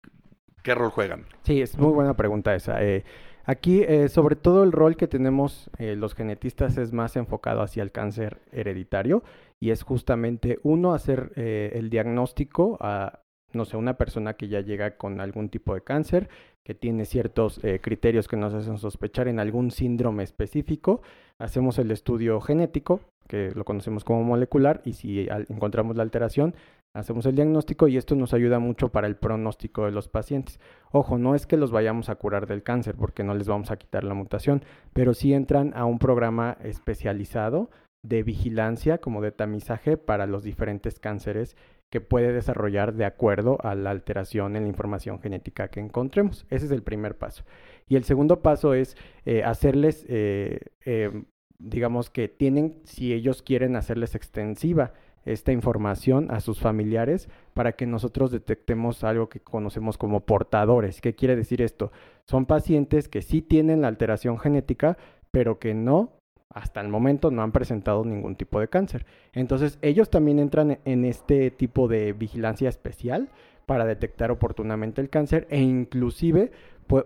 qué 0.64 0.76
rol 0.76 0.92
juegan? 0.92 1.26
Sí, 1.44 1.62
es 1.62 1.78
muy 1.78 1.92
buena 1.92 2.16
pregunta 2.16 2.56
esa. 2.56 2.84
Eh, 2.84 3.04
Aquí, 3.46 3.82
eh, 3.82 4.08
sobre 4.10 4.36
todo, 4.36 4.64
el 4.64 4.72
rol 4.72 4.96
que 4.96 5.08
tenemos 5.08 5.70
eh, 5.78 5.96
los 5.96 6.14
genetistas 6.14 6.78
es 6.78 6.94
más 6.94 7.16
enfocado 7.16 7.62
hacia 7.62 7.84
el 7.84 7.92
cáncer 7.92 8.40
hereditario 8.52 9.24
y 9.60 9.72
es 9.72 9.84
justamente 9.84 10.60
uno 10.64 10.94
hacer 10.94 11.32
eh, 11.36 11.72
el 11.76 11.90
diagnóstico 11.90 12.78
a, 12.80 13.22
no 13.54 13.66
sé, 13.66 13.78
una 13.78 13.98
persona 13.98 14.34
que 14.34 14.48
ya 14.48 14.62
llega 14.62 14.98
con 14.98 15.20
algún 15.22 15.50
tipo 15.50 15.74
de 15.74 15.82
cáncer, 15.82 16.30
que 16.64 16.76
tiene 16.76 17.06
ciertos 17.06 17.60
criterios 17.82 18.28
que 18.28 18.38
nos 18.38 18.54
hacen 18.54 18.78
sospechar 18.78 19.28
en 19.28 19.40
algún 19.40 19.72
síndrome 19.72 20.24
específico. 20.24 21.02
Hacemos 21.40 21.80
el 21.80 21.90
estudio 21.90 22.40
genético, 22.40 23.02
que 23.28 23.52
lo 23.56 23.66
conocemos 23.66 24.04
como 24.04 24.24
molecular, 24.24 24.82
y 24.86 24.94
si 24.94 25.28
encontramos 25.50 25.96
la 25.96 26.04
alteración, 26.04 26.54
Hacemos 26.94 27.26
el 27.26 27.36
diagnóstico 27.36 27.88
y 27.88 27.96
esto 27.96 28.16
nos 28.16 28.34
ayuda 28.34 28.60
mucho 28.60 28.90
para 28.90 29.08
el 29.08 29.16
pronóstico 29.16 29.86
de 29.86 29.92
los 29.92 30.10
pacientes. 30.10 30.60
Ojo, 30.92 31.18
no 31.18 31.36
es 31.36 31.48
que 31.48 31.56
los 31.56 31.72
vayamos 31.72 32.10
a 32.10 32.16
curar 32.16 32.48
del 32.48 32.64
cáncer 32.64 32.96
porque 32.96 33.24
no 33.24 33.34
les 33.34 33.48
vamos 33.48 33.72
a 33.72 33.78
quitar 33.78 34.04
la 34.04 34.14
mutación, 34.14 34.64
pero 34.92 35.14
sí 35.14 35.34
entran 35.34 35.72
a 35.74 35.86
un 35.86 36.00
programa 36.00 36.58
especializado 36.62 37.70
de 38.04 38.24
vigilancia 38.24 38.98
como 38.98 39.22
de 39.22 39.32
tamizaje 39.32 39.96
para 39.96 40.26
los 40.26 40.44
diferentes 40.44 41.00
cánceres 41.00 41.56
que 41.90 42.02
puede 42.02 42.34
desarrollar 42.34 42.94
de 42.94 43.06
acuerdo 43.06 43.58
a 43.64 43.76
la 43.76 43.92
alteración 43.92 44.56
en 44.56 44.64
la 44.64 44.70
información 44.70 45.20
genética 45.20 45.70
que 45.70 45.80
encontremos. 45.80 46.46
Ese 46.50 46.66
es 46.66 46.72
el 46.72 46.84
primer 46.84 47.18
paso. 47.18 47.44
Y 47.88 47.96
el 47.96 48.04
segundo 48.04 48.42
paso 48.42 48.74
es 48.74 48.98
eh, 49.26 49.44
hacerles, 49.44 50.06
eh, 50.10 50.60
eh, 50.86 51.24
digamos 51.60 52.10
que 52.10 52.28
tienen, 52.28 52.82
si 52.84 53.14
ellos 53.14 53.42
quieren 53.42 53.76
hacerles 53.76 54.16
extensiva 54.16 54.94
esta 55.26 55.52
información 55.52 56.32
a 56.32 56.40
sus 56.40 56.60
familiares 56.60 57.30
para 57.54 57.74
que 57.74 57.86
nosotros 57.86 58.32
detectemos 58.32 59.04
algo 59.04 59.30
que 59.30 59.40
conocemos 59.40 59.98
como 59.98 60.22
portadores. 60.22 61.02
¿Qué 61.02 61.14
quiere 61.14 61.36
decir 61.36 61.62
esto? 61.62 61.92
Son 62.26 62.46
pacientes 62.46 63.08
que 63.08 63.22
sí 63.22 63.42
tienen 63.42 63.82
la 63.82 63.88
alteración 63.88 64.40
genética, 64.40 64.98
pero 65.32 65.60
que 65.60 65.74
no, 65.74 66.12
hasta 66.50 66.82
el 66.82 66.90
momento 66.90 67.32
no 67.32 67.44
han 67.44 67.52
presentado 67.52 68.04
ningún 68.04 68.36
tipo 68.36 68.60
de 68.60 68.68
cáncer. 68.68 69.06
Entonces 69.34 69.78
ellos 69.82 70.10
también 70.10 70.40
entran 70.40 70.80
en 70.86 71.06
este 71.06 71.52
tipo 71.52 71.88
de 71.88 72.14
vigilancia 72.14 72.70
especial 72.70 73.30
para 73.66 73.86
detectar 73.86 74.32
oportunamente 74.32 75.02
el 75.02 75.10
cáncer 75.10 75.48
e 75.50 75.62
inclusive 75.62 76.52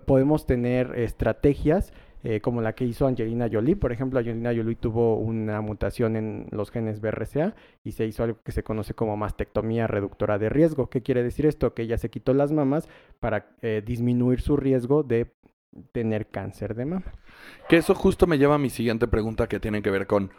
podemos 0.05 0.48
tener 0.48 0.98
estrategias 0.98 1.93
eh, 2.24 2.41
como 2.41 2.62
la 2.62 2.74
que 2.74 2.86
hizo 2.86 3.07
Angelina 3.07 3.48
Jolie. 3.51 3.75
Por 3.75 3.91
ejemplo, 3.91 4.19
Angelina 4.19 4.53
Jolie 4.55 4.75
tuvo 4.75 5.17
una 5.17 5.62
mutación 5.62 6.15
en 6.15 6.48
los 6.51 6.72
genes 6.72 7.01
BRCA 7.01 7.55
y 7.84 7.91
se 7.91 8.05
hizo 8.05 8.24
algo 8.24 8.39
que 8.43 8.51
se 8.51 8.63
conoce 8.63 8.93
como 8.93 9.17
mastectomía 9.17 9.88
reductora 9.88 10.38
de 10.38 10.50
riesgo. 10.50 10.89
¿Qué 10.89 11.01
quiere 11.01 11.24
decir 11.24 11.45
esto? 11.45 11.74
Que 11.74 11.84
ella 11.84 11.98
se 11.98 12.10
quitó 12.10 12.34
las 12.34 12.51
mamas 12.51 12.88
para 13.19 13.55
eh, 13.62 13.84
disminuir 13.86 14.41
su 14.41 14.57
riesgo 14.57 15.03
de 15.03 15.34
tener 15.91 16.27
cáncer 16.27 16.75
de 16.75 16.86
mama. 16.86 17.12
Que 17.67 17.77
eso 17.77 17.93
justo 17.95 18.27
me 18.27 18.38
lleva 18.38 18.55
a 18.55 18.60
mi 18.60 18.69
siguiente 18.69 19.07
pregunta 19.07 19.48
que 19.48 19.60
tiene 19.60 19.81
que 19.81 19.91
ver 19.91 20.07
con 20.07 20.31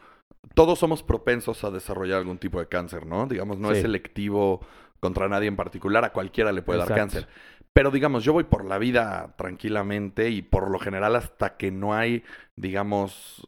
todos 0.54 0.78
somos 0.78 1.02
propensos 1.02 1.64
a 1.64 1.70
desarrollar 1.70 2.18
algún 2.18 2.38
tipo 2.38 2.58
de 2.60 2.66
cáncer, 2.66 3.06
¿no? 3.06 3.26
Digamos, 3.26 3.58
no 3.58 3.70
es 3.72 3.80
selectivo 3.80 4.60
contra 5.00 5.28
nadie 5.28 5.48
en 5.48 5.56
particular, 5.56 6.04
a 6.04 6.12
cualquiera 6.12 6.52
le 6.52 6.62
puede 6.62 6.78
dar 6.80 6.88
cáncer. 6.88 7.28
Pero 7.76 7.90
digamos, 7.90 8.24
yo 8.24 8.32
voy 8.32 8.44
por 8.44 8.64
la 8.64 8.78
vida 8.78 9.34
tranquilamente 9.36 10.30
y 10.30 10.40
por 10.40 10.70
lo 10.70 10.78
general 10.78 11.14
hasta 11.14 11.58
que 11.58 11.70
no 11.70 11.92
hay, 11.92 12.24
digamos, 12.56 13.46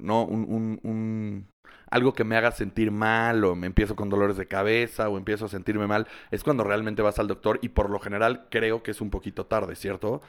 no 0.00 0.24
un, 0.24 0.80
un, 0.82 1.46
algo 1.88 2.12
que 2.12 2.24
me 2.24 2.36
haga 2.36 2.50
sentir 2.50 2.90
mal 2.90 3.44
o 3.44 3.54
me 3.54 3.68
empiezo 3.68 3.94
con 3.94 4.08
dolores 4.08 4.36
de 4.36 4.48
cabeza 4.48 5.08
o 5.08 5.16
empiezo 5.16 5.44
a 5.44 5.48
sentirme 5.48 5.86
mal, 5.86 6.08
es 6.32 6.42
cuando 6.42 6.64
realmente 6.64 7.02
vas 7.02 7.20
al 7.20 7.28
doctor 7.28 7.60
y 7.62 7.68
por 7.68 7.88
lo 7.88 8.00
general 8.00 8.48
creo 8.50 8.82
que 8.82 8.90
es 8.90 9.00
un 9.00 9.10
poquito 9.10 9.46
tarde, 9.46 9.76
¿cierto? 9.76 10.22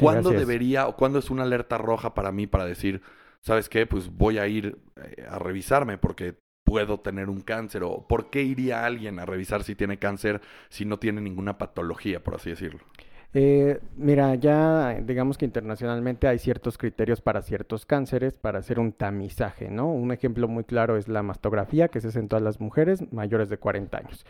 ¿Cuándo 0.00 0.30
debería 0.30 0.88
o 0.88 0.96
cuándo 0.96 1.18
es 1.18 1.28
una 1.28 1.42
alerta 1.42 1.76
roja 1.76 2.14
para 2.14 2.32
mí 2.32 2.46
para 2.46 2.64
decir, 2.64 3.02
¿sabes 3.42 3.68
qué? 3.68 3.84
Pues 3.84 4.08
voy 4.08 4.38
a 4.38 4.46
ir 4.46 4.78
eh, 4.96 5.26
a 5.28 5.38
revisarme 5.38 5.98
porque 5.98 6.38
puedo 6.68 7.00
tener 7.00 7.30
un 7.30 7.40
cáncer 7.40 7.82
o 7.82 8.06
por 8.06 8.30
qué 8.30 8.42
iría 8.42 8.84
alguien 8.84 9.18
a 9.18 9.24
revisar 9.24 9.64
si 9.64 9.74
tiene 9.74 9.98
cáncer 9.98 10.40
si 10.68 10.84
no 10.84 10.98
tiene 10.98 11.20
ninguna 11.20 11.56
patología, 11.56 12.20
por 12.20 12.34
así 12.34 12.50
decirlo. 12.50 12.80
Eh, 13.34 13.78
mira, 13.96 14.34
ya 14.36 14.94
digamos 15.02 15.36
que 15.36 15.44
internacionalmente 15.44 16.28
hay 16.28 16.38
ciertos 16.38 16.78
criterios 16.78 17.20
para 17.20 17.42
ciertos 17.42 17.84
cánceres 17.84 18.34
para 18.34 18.58
hacer 18.58 18.78
un 18.78 18.92
tamizaje, 18.92 19.70
¿no? 19.70 19.92
Un 19.92 20.12
ejemplo 20.12 20.48
muy 20.48 20.64
claro 20.64 20.96
es 20.96 21.08
la 21.08 21.22
mastografía 21.22 21.88
que 21.88 22.00
se 22.00 22.08
hace 22.08 22.20
en 22.20 22.28
todas 22.28 22.42
las 22.42 22.60
mujeres 22.60 23.12
mayores 23.12 23.48
de 23.48 23.58
40 23.58 23.98
años. 23.98 24.26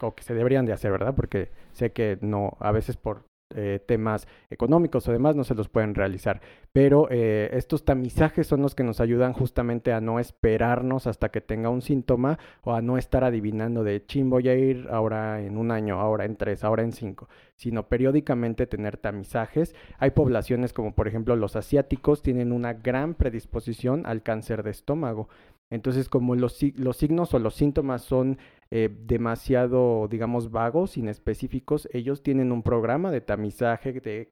O 0.00 0.14
que 0.14 0.22
se 0.22 0.34
deberían 0.34 0.66
de 0.66 0.72
hacer, 0.72 0.92
¿verdad? 0.92 1.14
Porque 1.14 1.50
sé 1.72 1.92
que 1.92 2.18
no, 2.20 2.56
a 2.60 2.72
veces 2.72 2.96
por 2.96 3.27
eh, 3.54 3.80
temas 3.86 4.28
económicos 4.50 5.08
o 5.08 5.12
demás 5.12 5.34
no 5.34 5.42
se 5.42 5.54
los 5.54 5.68
pueden 5.68 5.94
realizar. 5.94 6.40
Pero 6.72 7.08
eh, 7.10 7.48
estos 7.52 7.84
tamizajes 7.84 8.46
son 8.46 8.60
los 8.60 8.74
que 8.74 8.84
nos 8.84 9.00
ayudan 9.00 9.32
justamente 9.32 9.92
a 9.92 10.00
no 10.00 10.20
esperarnos 10.20 11.06
hasta 11.06 11.30
que 11.30 11.40
tenga 11.40 11.70
un 11.70 11.80
síntoma 11.80 12.38
o 12.62 12.74
a 12.74 12.82
no 12.82 12.98
estar 12.98 13.24
adivinando 13.24 13.84
de 13.84 14.04
ching 14.04 14.28
voy 14.28 14.48
a 14.48 14.54
ir 14.54 14.86
ahora 14.90 15.40
en 15.40 15.56
un 15.56 15.70
año, 15.70 16.00
ahora 16.00 16.24
en 16.24 16.36
tres, 16.36 16.62
ahora 16.62 16.82
en 16.82 16.92
cinco, 16.92 17.28
sino 17.56 17.88
periódicamente 17.88 18.66
tener 18.66 18.98
tamizajes. 18.98 19.74
Hay 19.98 20.10
poblaciones 20.10 20.72
como 20.72 20.94
por 20.94 21.08
ejemplo 21.08 21.34
los 21.34 21.56
asiáticos 21.56 22.22
tienen 22.22 22.52
una 22.52 22.74
gran 22.74 23.14
predisposición 23.14 24.04
al 24.06 24.22
cáncer 24.22 24.62
de 24.62 24.70
estómago. 24.70 25.28
Entonces, 25.70 26.08
como 26.08 26.34
los, 26.34 26.58
los 26.76 26.96
signos 26.96 27.34
o 27.34 27.38
los 27.38 27.54
síntomas 27.54 28.02
son 28.02 28.38
eh, 28.70 28.90
demasiado, 28.90 30.08
digamos, 30.08 30.50
vagos, 30.50 30.98
inespecíficos. 30.98 31.88
Ellos 31.92 32.22
tienen 32.22 32.52
un 32.52 32.62
programa 32.62 33.10
de 33.10 33.22
tamizaje, 33.22 33.92
de, 33.94 34.28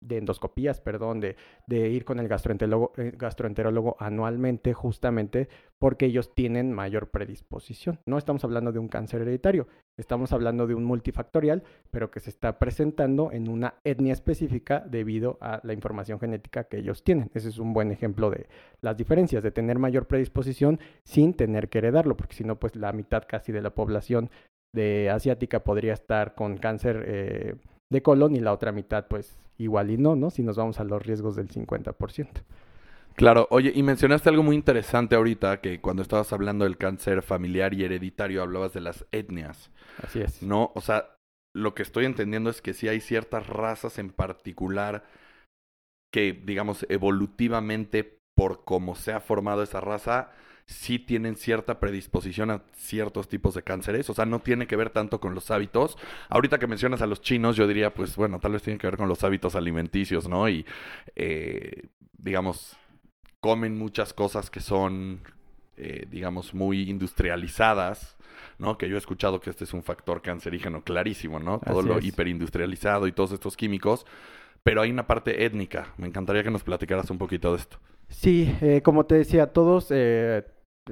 de 0.00 0.18
endoscopías, 0.18 0.80
perdón, 0.82 1.20
de, 1.20 1.36
ir 1.88 2.04
con 2.04 2.18
el 2.18 2.28
gastroenterólogo, 2.28 2.92
eh, 2.98 3.12
gastroenterólogo 3.16 3.96
anualmente, 3.98 4.74
justamente 4.74 5.48
porque 5.78 6.04
ellos 6.04 6.34
tienen 6.34 6.72
mayor 6.72 7.10
predisposición. 7.10 8.00
No 8.04 8.18
estamos 8.18 8.44
hablando 8.44 8.70
de 8.70 8.78
un 8.78 8.88
cáncer 8.88 9.22
hereditario, 9.22 9.66
estamos 9.96 10.30
hablando 10.32 10.66
de 10.66 10.74
un 10.74 10.84
multifactorial, 10.84 11.62
pero 11.90 12.10
que 12.10 12.20
se 12.20 12.28
está 12.28 12.58
presentando 12.58 13.32
en 13.32 13.48
una 13.48 13.76
etnia 13.82 14.12
específica 14.12 14.84
debido 14.86 15.38
a 15.40 15.60
la 15.62 15.72
información 15.72 16.20
genética 16.20 16.64
que 16.64 16.76
ellos 16.76 17.02
tienen. 17.02 17.30
Ese 17.32 17.48
es 17.48 17.58
un 17.58 17.72
buen 17.72 17.90
ejemplo 17.92 18.30
de 18.30 18.46
las 18.82 18.98
diferencias, 18.98 19.42
de 19.42 19.52
tener 19.52 19.78
mayor 19.78 20.06
predisposición 20.06 20.80
sin 21.02 21.32
tener 21.32 21.70
que 21.70 21.78
heredarlo, 21.78 22.14
porque 22.14 22.34
si 22.34 22.44
no, 22.44 22.60
pues 22.60 22.76
la 22.76 22.92
mitad 22.92 23.24
casi 23.26 23.50
de 23.50 23.62
la 23.62 23.69
población 23.74 24.30
de 24.74 25.10
asiática 25.10 25.64
podría 25.64 25.92
estar 25.92 26.34
con 26.34 26.56
cáncer 26.56 27.04
eh, 27.06 27.54
de 27.90 28.02
colon 28.02 28.36
y 28.36 28.40
la 28.40 28.52
otra 28.52 28.72
mitad 28.72 29.06
pues 29.08 29.36
igual 29.58 29.90
y 29.90 29.98
no, 29.98 30.16
¿no? 30.16 30.30
Si 30.30 30.42
nos 30.42 30.56
vamos 30.56 30.80
a 30.80 30.84
los 30.84 31.04
riesgos 31.04 31.36
del 31.36 31.48
50%. 31.48 32.28
Claro, 33.14 33.46
oye, 33.50 33.72
y 33.74 33.82
mencionaste 33.82 34.28
algo 34.28 34.42
muy 34.42 34.56
interesante 34.56 35.16
ahorita, 35.16 35.60
que 35.60 35.80
cuando 35.80 36.02
estabas 36.02 36.32
hablando 36.32 36.64
del 36.64 36.78
cáncer 36.78 37.22
familiar 37.22 37.74
y 37.74 37.84
hereditario 37.84 38.42
hablabas 38.42 38.72
de 38.72 38.80
las 38.80 39.04
etnias. 39.12 39.70
Así 40.02 40.20
es. 40.20 40.42
No, 40.42 40.72
o 40.74 40.80
sea, 40.80 41.16
lo 41.54 41.74
que 41.74 41.82
estoy 41.82 42.06
entendiendo 42.06 42.48
es 42.48 42.62
que 42.62 42.72
si 42.72 42.88
hay 42.88 43.00
ciertas 43.00 43.46
razas 43.48 43.98
en 43.98 44.10
particular 44.10 45.04
que, 46.12 46.32
digamos, 46.32 46.86
evolutivamente, 46.88 48.18
por 48.36 48.64
cómo 48.64 48.94
se 48.94 49.12
ha 49.12 49.20
formado 49.20 49.62
esa 49.62 49.80
raza, 49.80 50.30
sí 50.70 50.98
tienen 51.00 51.36
cierta 51.36 51.80
predisposición 51.80 52.50
a 52.50 52.62
ciertos 52.72 53.28
tipos 53.28 53.54
de 53.54 53.62
cánceres. 53.62 54.08
O 54.08 54.14
sea, 54.14 54.24
no 54.24 54.38
tiene 54.38 54.66
que 54.66 54.76
ver 54.76 54.90
tanto 54.90 55.20
con 55.20 55.34
los 55.34 55.50
hábitos. 55.50 55.98
Ahorita 56.28 56.58
que 56.58 56.68
mencionas 56.68 57.02
a 57.02 57.06
los 57.06 57.20
chinos, 57.20 57.56
yo 57.56 57.66
diría, 57.66 57.92
pues 57.92 58.16
bueno, 58.16 58.38
tal 58.38 58.52
vez 58.52 58.62
tiene 58.62 58.78
que 58.78 58.86
ver 58.86 58.96
con 58.96 59.08
los 59.08 59.24
hábitos 59.24 59.56
alimenticios, 59.56 60.28
¿no? 60.28 60.48
Y, 60.48 60.64
eh, 61.16 61.88
digamos, 62.16 62.76
comen 63.40 63.76
muchas 63.76 64.12
cosas 64.12 64.48
que 64.48 64.60
son, 64.60 65.20
eh, 65.76 66.06
digamos, 66.08 66.54
muy 66.54 66.88
industrializadas. 66.88 68.16
¿no? 68.58 68.78
Que 68.78 68.88
yo 68.88 68.94
he 68.94 68.98
escuchado 68.98 69.40
que 69.40 69.50
este 69.50 69.64
es 69.64 69.72
un 69.72 69.82
factor 69.82 70.20
cancerígeno 70.22 70.82
clarísimo, 70.82 71.40
¿no? 71.40 71.60
Todo 71.60 71.80
lo 71.80 71.98
hiperindustrializado 71.98 73.06
y 73.06 73.12
todos 73.12 73.32
estos 73.32 73.56
químicos. 73.56 74.06
Pero 74.62 74.82
hay 74.82 74.90
una 74.90 75.06
parte 75.06 75.44
étnica. 75.44 75.94
Me 75.96 76.06
encantaría 76.06 76.42
que 76.42 76.50
nos 76.50 76.62
platicaras 76.62 77.10
un 77.10 77.16
poquito 77.16 77.52
de 77.52 77.58
esto. 77.58 77.78
Sí, 78.10 78.54
eh, 78.60 78.82
como 78.82 79.06
te 79.06 79.14
decía, 79.14 79.46
todos 79.46 79.86
eh, 79.90 80.44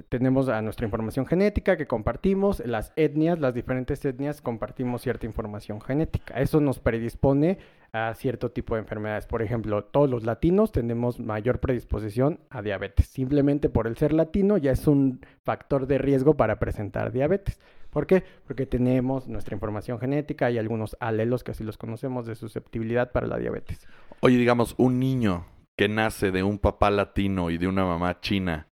tenemos 0.08 0.48
a 0.48 0.60
nuestra 0.62 0.86
información 0.86 1.26
genética 1.26 1.76
que 1.76 1.86
compartimos, 1.86 2.60
las 2.64 2.92
etnias, 2.96 3.38
las 3.38 3.54
diferentes 3.54 4.04
etnias 4.04 4.40
compartimos 4.40 5.02
cierta 5.02 5.26
información 5.26 5.80
genética. 5.80 6.34
Eso 6.40 6.60
nos 6.60 6.78
predispone 6.78 7.58
a 7.92 8.14
cierto 8.14 8.50
tipo 8.50 8.74
de 8.74 8.80
enfermedades. 8.82 9.26
Por 9.26 9.42
ejemplo, 9.42 9.84
todos 9.84 10.08
los 10.10 10.24
latinos 10.24 10.72
tenemos 10.72 11.20
mayor 11.20 11.60
predisposición 11.60 12.40
a 12.50 12.62
diabetes. 12.62 13.06
Simplemente 13.06 13.68
por 13.68 13.86
el 13.86 13.96
ser 13.96 14.12
latino 14.12 14.58
ya 14.58 14.72
es 14.72 14.86
un 14.86 15.20
factor 15.44 15.86
de 15.86 15.98
riesgo 15.98 16.36
para 16.36 16.58
presentar 16.58 17.12
diabetes. 17.12 17.58
¿Por 17.90 18.06
qué? 18.06 18.22
Porque 18.46 18.66
tenemos 18.66 19.28
nuestra 19.28 19.54
información 19.54 19.98
genética 19.98 20.50
y 20.50 20.58
algunos 20.58 20.96
alelos 21.00 21.42
que 21.42 21.52
así 21.52 21.64
los 21.64 21.78
conocemos 21.78 22.26
de 22.26 22.34
susceptibilidad 22.34 23.12
para 23.12 23.26
la 23.26 23.38
diabetes. 23.38 23.86
Oye, 24.20 24.36
digamos, 24.36 24.74
un 24.76 24.98
niño 24.98 25.46
que 25.76 25.88
nace 25.88 26.30
de 26.30 26.42
un 26.42 26.58
papá 26.58 26.90
latino 26.90 27.50
y 27.50 27.56
de 27.56 27.68
una 27.68 27.84
mamá 27.84 28.20
china 28.20 28.68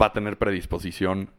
va 0.00 0.06
a 0.06 0.12
tener 0.12 0.38
predisposición 0.38 1.30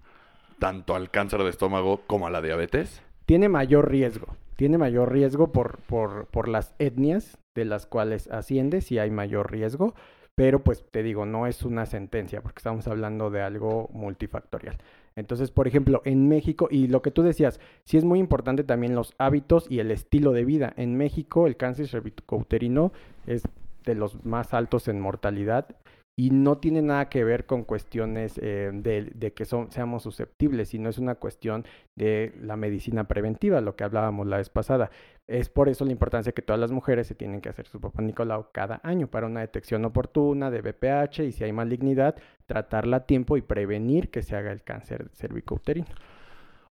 tanto 0.60 0.96
al 0.96 1.10
cáncer 1.10 1.44
de 1.44 1.50
estómago 1.50 2.02
como 2.08 2.28
a 2.28 2.30
la 2.30 2.42
diabetes? 2.42 3.02
Tiene 3.26 3.50
mayor 3.50 3.90
riesgo. 3.90 4.28
Tiene 4.56 4.78
mayor 4.78 5.12
riesgo 5.12 5.52
por, 5.52 5.80
por, 5.80 6.28
por 6.28 6.48
las 6.48 6.76
etnias 6.78 7.38
de 7.56 7.66
las 7.66 7.86
cuales 7.86 8.28
asciende, 8.28 8.82
si 8.82 9.00
hay 9.00 9.10
mayor 9.10 9.52
riesgo. 9.52 9.96
Pero 10.36 10.64
pues 10.64 10.84
te 10.90 11.04
digo, 11.04 11.26
no 11.26 11.46
es 11.46 11.64
una 11.64 11.86
sentencia 11.86 12.42
porque 12.42 12.60
estamos 12.60 12.88
hablando 12.88 13.30
de 13.30 13.42
algo 13.42 13.90
multifactorial. 13.94 14.78
Entonces, 15.16 15.52
por 15.52 15.68
ejemplo, 15.68 16.02
en 16.06 16.28
México, 16.28 16.68
y 16.72 16.88
lo 16.88 17.04
que 17.04 17.12
tú 17.12 17.22
decías, 17.22 17.60
sí 17.84 17.98
es 17.98 18.04
muy 18.04 18.20
importante 18.20 18.64
también 18.64 18.96
los 18.96 19.14
hábitos 19.20 19.70
y 19.70 19.80
el 19.80 19.92
estilo 19.92 20.32
de 20.32 20.44
vida. 20.44 20.74
En 20.76 20.98
México, 20.98 21.46
el 21.46 21.56
cáncer 21.56 21.88
cervicouterino 21.88 22.94
es 23.28 23.44
de 23.86 23.96
los 23.96 24.24
más 24.26 24.54
altos 24.54 24.88
en 24.88 25.00
mortalidad 25.00 25.76
y 26.16 26.30
no 26.30 26.58
tiene 26.60 26.82
nada 26.82 27.10
que 27.10 27.24
ver 27.24 27.46
con 27.46 27.64
cuestiones 27.64 28.40
eh, 28.42 28.70
de, 28.72 29.34
que 29.34 29.46
son, 29.46 29.72
seamos 29.72 30.04
susceptibles, 30.04 30.70
sino 30.70 30.90
es 30.90 31.00
una 31.00 31.16
cuestión 31.16 31.66
de 31.96 32.34
la 32.40 32.56
medicina 32.56 33.08
preventiva, 33.08 33.62
lo 33.62 33.76
que 33.76 33.84
hablábamos 33.84 34.28
la 34.28 34.38
vez 34.38 34.50
pasada. 34.50 34.92
Es 35.26 35.50
por 35.50 35.70
eso 35.70 35.86
la 35.86 35.92
importancia 35.92 36.34
que 36.34 36.44
todas 36.44 36.60
las 36.60 36.72
mujeres 36.72 37.08
se 37.08 37.16
tienen 37.16 37.42
que 37.42 37.50
hacer 37.50 37.66
su 37.66 37.80
papá 37.82 38.02
Nicolau 38.04 38.52
cada 38.52 38.80
año 38.84 39.08
para 39.08 39.26
una 39.26 39.40
detección 39.40 39.86
oportuna 39.86 40.52
de 40.52 40.62
BPH 40.62 41.24
y 41.24 41.32
si 41.32 41.44
hay 41.46 41.54
malignidad, 41.54 42.16
tratarla 42.46 42.98
a 42.98 43.06
tiempo 43.06 43.36
y 43.38 43.42
prevenir 43.42 44.12
que 44.12 44.22
se 44.22 44.36
haga 44.36 44.52
el 44.52 44.62
cáncer 44.62 45.10
cervicouterino. 45.14 45.88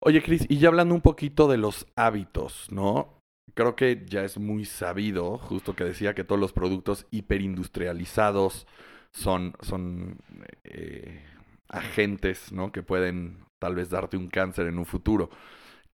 Oye, 0.02 0.22
Cris, 0.22 0.46
y 0.50 0.58
ya 0.58 0.68
hablando 0.68 0.94
un 0.94 1.02
poquito 1.02 1.48
de 1.48 1.58
los 1.58 1.88
hábitos, 1.96 2.68
¿no? 2.72 3.21
Creo 3.54 3.76
que 3.76 4.04
ya 4.06 4.24
es 4.24 4.38
muy 4.38 4.66
sabido, 4.66 5.38
justo 5.38 5.76
que 5.76 5.84
decía 5.84 6.14
que 6.14 6.24
todos 6.24 6.40
los 6.40 6.54
productos 6.54 7.06
hiperindustrializados, 7.12 8.68
son, 9.12 9.54
son 9.62 10.18
eh, 10.64 11.22
agentes, 11.70 12.52
¿no? 12.52 12.72
Que 12.72 12.84
pueden 12.84 13.46
tal 13.60 13.76
vez 13.76 13.90
darte 13.90 14.18
un 14.18 14.28
cáncer 14.28 14.68
en 14.68 14.80
un 14.80 14.86
futuro. 14.86 15.30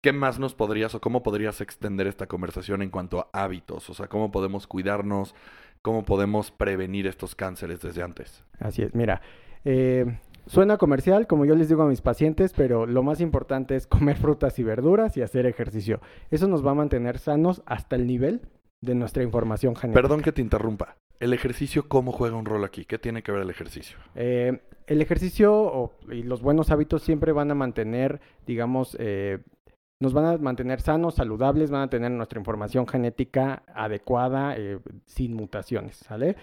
¿Qué 0.01 0.13
más 0.13 0.38
nos 0.38 0.53
podrías 0.53 0.93
o 0.93 1.01
cómo 1.01 1.24
podrías 1.24 1.62
extender 1.62 2.05
esta 2.05 2.27
conversación 2.27 2.81
en 2.83 2.91
cuanto 2.91 3.19
a 3.19 3.43
hábitos? 3.43 3.89
O 3.89 3.93
sea, 3.93 4.07
¿cómo 4.07 4.31
podemos 4.31 4.67
cuidarnos? 4.67 5.33
¿Cómo 5.81 6.03
podemos 6.03 6.51
prevenir 6.51 7.07
estos 7.07 7.33
cánceres 7.35 7.81
desde 7.81 8.03
antes? 8.03 8.43
Así 8.59 8.83
es, 8.83 8.93
mira, 8.93 9.21
eh, 9.63 10.19
suena 10.48 10.78
comercial, 10.78 11.28
como 11.28 11.46
yo 11.46 11.56
les 11.56 11.70
digo 11.70 11.84
a 11.84 11.88
mis 11.88 12.02
pacientes, 12.02 12.54
pero 12.54 12.86
lo 12.86 13.04
más 13.04 13.22
importante 13.22 13.75
es 13.75 13.88
comer 13.88 14.18
frutas 14.18 14.58
y 14.60 14.64
verduras 14.64 15.18
y 15.18 15.22
hacer 15.22 15.46
ejercicio. 15.46 16.02
Eso 16.32 16.48
nos 16.48 16.66
va 16.66 16.72
a 16.72 16.75
mantener 16.75 17.20
sanos 17.20 17.62
hasta 17.66 17.96
el 17.96 18.08
nivel 18.08 18.42
de 18.82 18.96
nuestra 18.96 19.24
información 19.24 19.75
genética. 19.75 20.02
Perdón 20.02 20.22
que 20.22 20.32
te 20.32 20.42
interrumpa. 20.42 20.98
¿El 21.20 21.34
ejercicio 21.34 21.88
cómo 21.88 22.12
juega 22.12 22.36
un 22.36 22.46
rol 22.46 22.64
aquí? 22.66 22.86
¿Qué 22.86 23.00
tiene 23.00 23.24
que 23.24 23.32
ver 23.32 23.42
el 23.42 23.50
ejercicio? 23.50 23.98
Eh, 24.16 24.62
el 24.88 25.02
ejercicio 25.02 25.92
y 26.12 26.24
los 26.24 26.42
buenos 26.42 26.72
hábitos 26.72 27.02
siempre 27.02 27.32
van 27.32 27.52
a 27.52 27.56
mantener, 27.56 28.20
digamos, 28.46 28.96
eh, 29.00 29.40
nos 30.00 30.14
van 30.14 30.25
a 30.25 30.38
mantener 30.38 30.82
sanos, 30.82 31.16
saludables, 31.16 31.72
van 31.72 31.84
a 31.84 31.90
tener 31.90 32.12
nuestra 32.12 32.40
información 32.40 32.86
genética 32.86 33.64
adecuada, 33.74 34.56
eh, 34.58 34.80
sin 35.06 35.34
mutaciones, 35.34 35.96
¿sale? 35.96 36.36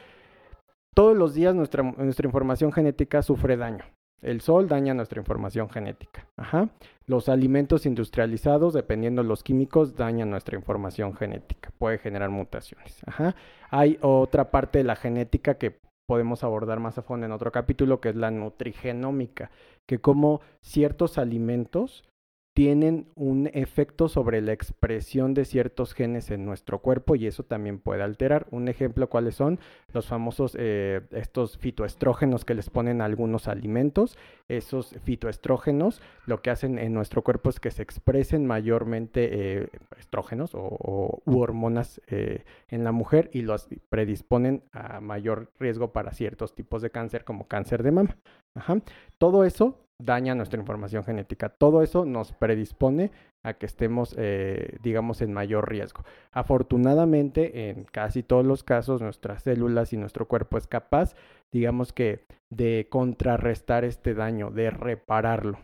Todos 0.94 1.16
los 1.16 1.34
días 1.34 1.54
nuestra, 1.54 1.82
información 2.24 2.70
genética 2.70 3.22
sufre 3.22 3.56
daño. 3.56 3.84
El 4.20 4.40
sol 4.40 4.68
daña 4.68 4.94
nuestra 4.94 5.20
información 5.20 5.68
genética. 5.70 6.28
Ajá. 6.36 6.68
Los 7.06 7.28
alimentos 7.28 7.86
industrializados, 7.86 8.74
dependiendo 8.74 9.22
de 9.22 9.28
los 9.28 9.42
químicos, 9.42 9.96
dañan 9.96 10.30
nuestra 10.30 10.56
información 10.56 11.14
genética. 11.14 11.70
Puede 11.78 11.98
generar 11.98 12.30
mutaciones. 12.30 13.00
Ajá. 13.06 13.34
Hay 13.70 13.98
otra 14.02 14.50
parte 14.50 14.78
de 14.78 14.84
la 14.84 14.94
genética 14.94 15.54
que 15.54 15.80
podemos 16.06 16.44
abordar 16.44 16.78
más 16.78 16.98
a 16.98 17.02
fondo 17.02 17.24
en 17.26 17.32
otro 17.32 17.50
capítulo, 17.52 18.00
que 18.00 18.10
es 18.10 18.16
la 18.16 18.30
nutrigenómica, 18.30 19.50
que 19.86 19.98
como 19.98 20.40
ciertos 20.60 21.16
alimentos 21.16 22.04
tienen 22.54 23.08
un 23.14 23.48
efecto 23.54 24.08
sobre 24.08 24.42
la 24.42 24.52
expresión 24.52 25.32
de 25.32 25.46
ciertos 25.46 25.94
genes 25.94 26.30
en 26.30 26.44
nuestro 26.44 26.80
cuerpo 26.80 27.16
y 27.16 27.26
eso 27.26 27.44
también 27.44 27.78
puede 27.78 28.02
alterar. 28.02 28.46
Un 28.50 28.68
ejemplo, 28.68 29.08
¿cuáles 29.08 29.36
son? 29.36 29.58
Los 29.94 30.06
famosos, 30.06 30.54
eh, 30.58 31.00
estos 31.12 31.56
fitoestrógenos 31.56 32.44
que 32.44 32.54
les 32.54 32.68
ponen 32.68 33.00
algunos 33.00 33.48
alimentos. 33.48 34.18
Esos 34.48 34.94
fitoestrógenos 35.02 36.02
lo 36.26 36.42
que 36.42 36.50
hacen 36.50 36.78
en 36.78 36.92
nuestro 36.92 37.22
cuerpo 37.22 37.48
es 37.48 37.58
que 37.58 37.70
se 37.70 37.82
expresen 37.82 38.46
mayormente 38.46 39.30
eh, 39.32 39.68
estrógenos 39.98 40.50
o, 40.54 41.22
u 41.24 41.38
hormonas 41.38 42.02
eh, 42.08 42.44
en 42.68 42.84
la 42.84 42.92
mujer 42.92 43.30
y 43.32 43.42
los 43.42 43.68
predisponen 43.88 44.62
a 44.72 45.00
mayor 45.00 45.50
riesgo 45.58 45.92
para 45.92 46.12
ciertos 46.12 46.54
tipos 46.54 46.82
de 46.82 46.90
cáncer 46.90 47.24
como 47.24 47.48
cáncer 47.48 47.82
de 47.82 47.92
mama. 47.92 48.16
Todo 49.16 49.44
eso 49.44 49.78
daña 50.04 50.34
nuestra 50.34 50.58
información 50.58 51.04
genética. 51.04 51.48
Todo 51.48 51.82
eso 51.82 52.04
nos 52.04 52.32
predispone 52.32 53.10
a 53.42 53.54
que 53.54 53.66
estemos, 53.66 54.14
eh, 54.18 54.76
digamos, 54.82 55.20
en 55.20 55.32
mayor 55.32 55.68
riesgo. 55.68 56.04
Afortunadamente, 56.30 57.70
en 57.70 57.84
casi 57.84 58.22
todos 58.22 58.46
los 58.46 58.62
casos, 58.62 59.02
nuestras 59.02 59.42
células 59.42 59.92
y 59.92 59.96
nuestro 59.96 60.28
cuerpo 60.28 60.58
es 60.58 60.66
capaz, 60.66 61.14
digamos 61.50 61.92
que, 61.92 62.24
de 62.50 62.86
contrarrestar 62.90 63.84
este 63.84 64.14
daño, 64.14 64.50
de 64.50 64.70
repararlo. 64.70 65.58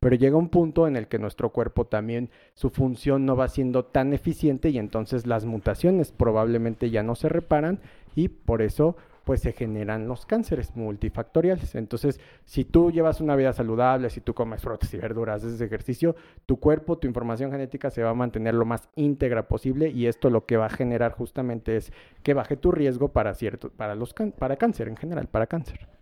Pero 0.00 0.16
llega 0.16 0.36
un 0.36 0.48
punto 0.48 0.88
en 0.88 0.96
el 0.96 1.06
que 1.06 1.18
nuestro 1.18 1.50
cuerpo 1.50 1.86
también, 1.86 2.30
su 2.54 2.70
función 2.70 3.24
no 3.24 3.36
va 3.36 3.48
siendo 3.48 3.84
tan 3.84 4.12
eficiente 4.12 4.70
y 4.70 4.78
entonces 4.78 5.26
las 5.26 5.44
mutaciones 5.44 6.10
probablemente 6.10 6.90
ya 6.90 7.04
no 7.04 7.14
se 7.14 7.28
reparan 7.28 7.80
y 8.16 8.28
por 8.28 8.62
eso 8.62 8.96
pues 9.28 9.42
se 9.42 9.52
generan 9.52 10.08
los 10.08 10.24
cánceres 10.24 10.74
multifactoriales. 10.74 11.74
Entonces, 11.74 12.18
si 12.46 12.64
tú 12.64 12.90
llevas 12.90 13.20
una 13.20 13.36
vida 13.36 13.52
saludable, 13.52 14.08
si 14.08 14.22
tú 14.22 14.32
comes 14.32 14.62
frutas 14.62 14.94
y 14.94 14.96
verduras, 14.96 15.44
haces 15.44 15.60
ejercicio, 15.60 16.16
tu 16.46 16.58
cuerpo, 16.58 16.96
tu 16.96 17.06
información 17.06 17.50
genética 17.50 17.90
se 17.90 18.02
va 18.02 18.08
a 18.08 18.14
mantener 18.14 18.54
lo 18.54 18.64
más 18.64 18.88
íntegra 18.96 19.46
posible 19.46 19.90
y 19.90 20.06
esto 20.06 20.30
lo 20.30 20.46
que 20.46 20.56
va 20.56 20.64
a 20.64 20.70
generar 20.70 21.12
justamente 21.12 21.76
es 21.76 21.92
que 22.22 22.32
baje 22.32 22.56
tu 22.56 22.72
riesgo 22.72 23.08
para 23.12 23.34
cierto, 23.34 23.68
para 23.68 23.94
los 23.94 24.14
para 24.14 24.56
cáncer 24.56 24.88
en 24.88 24.96
general, 24.96 25.28
para 25.28 25.46
cáncer. 25.46 25.97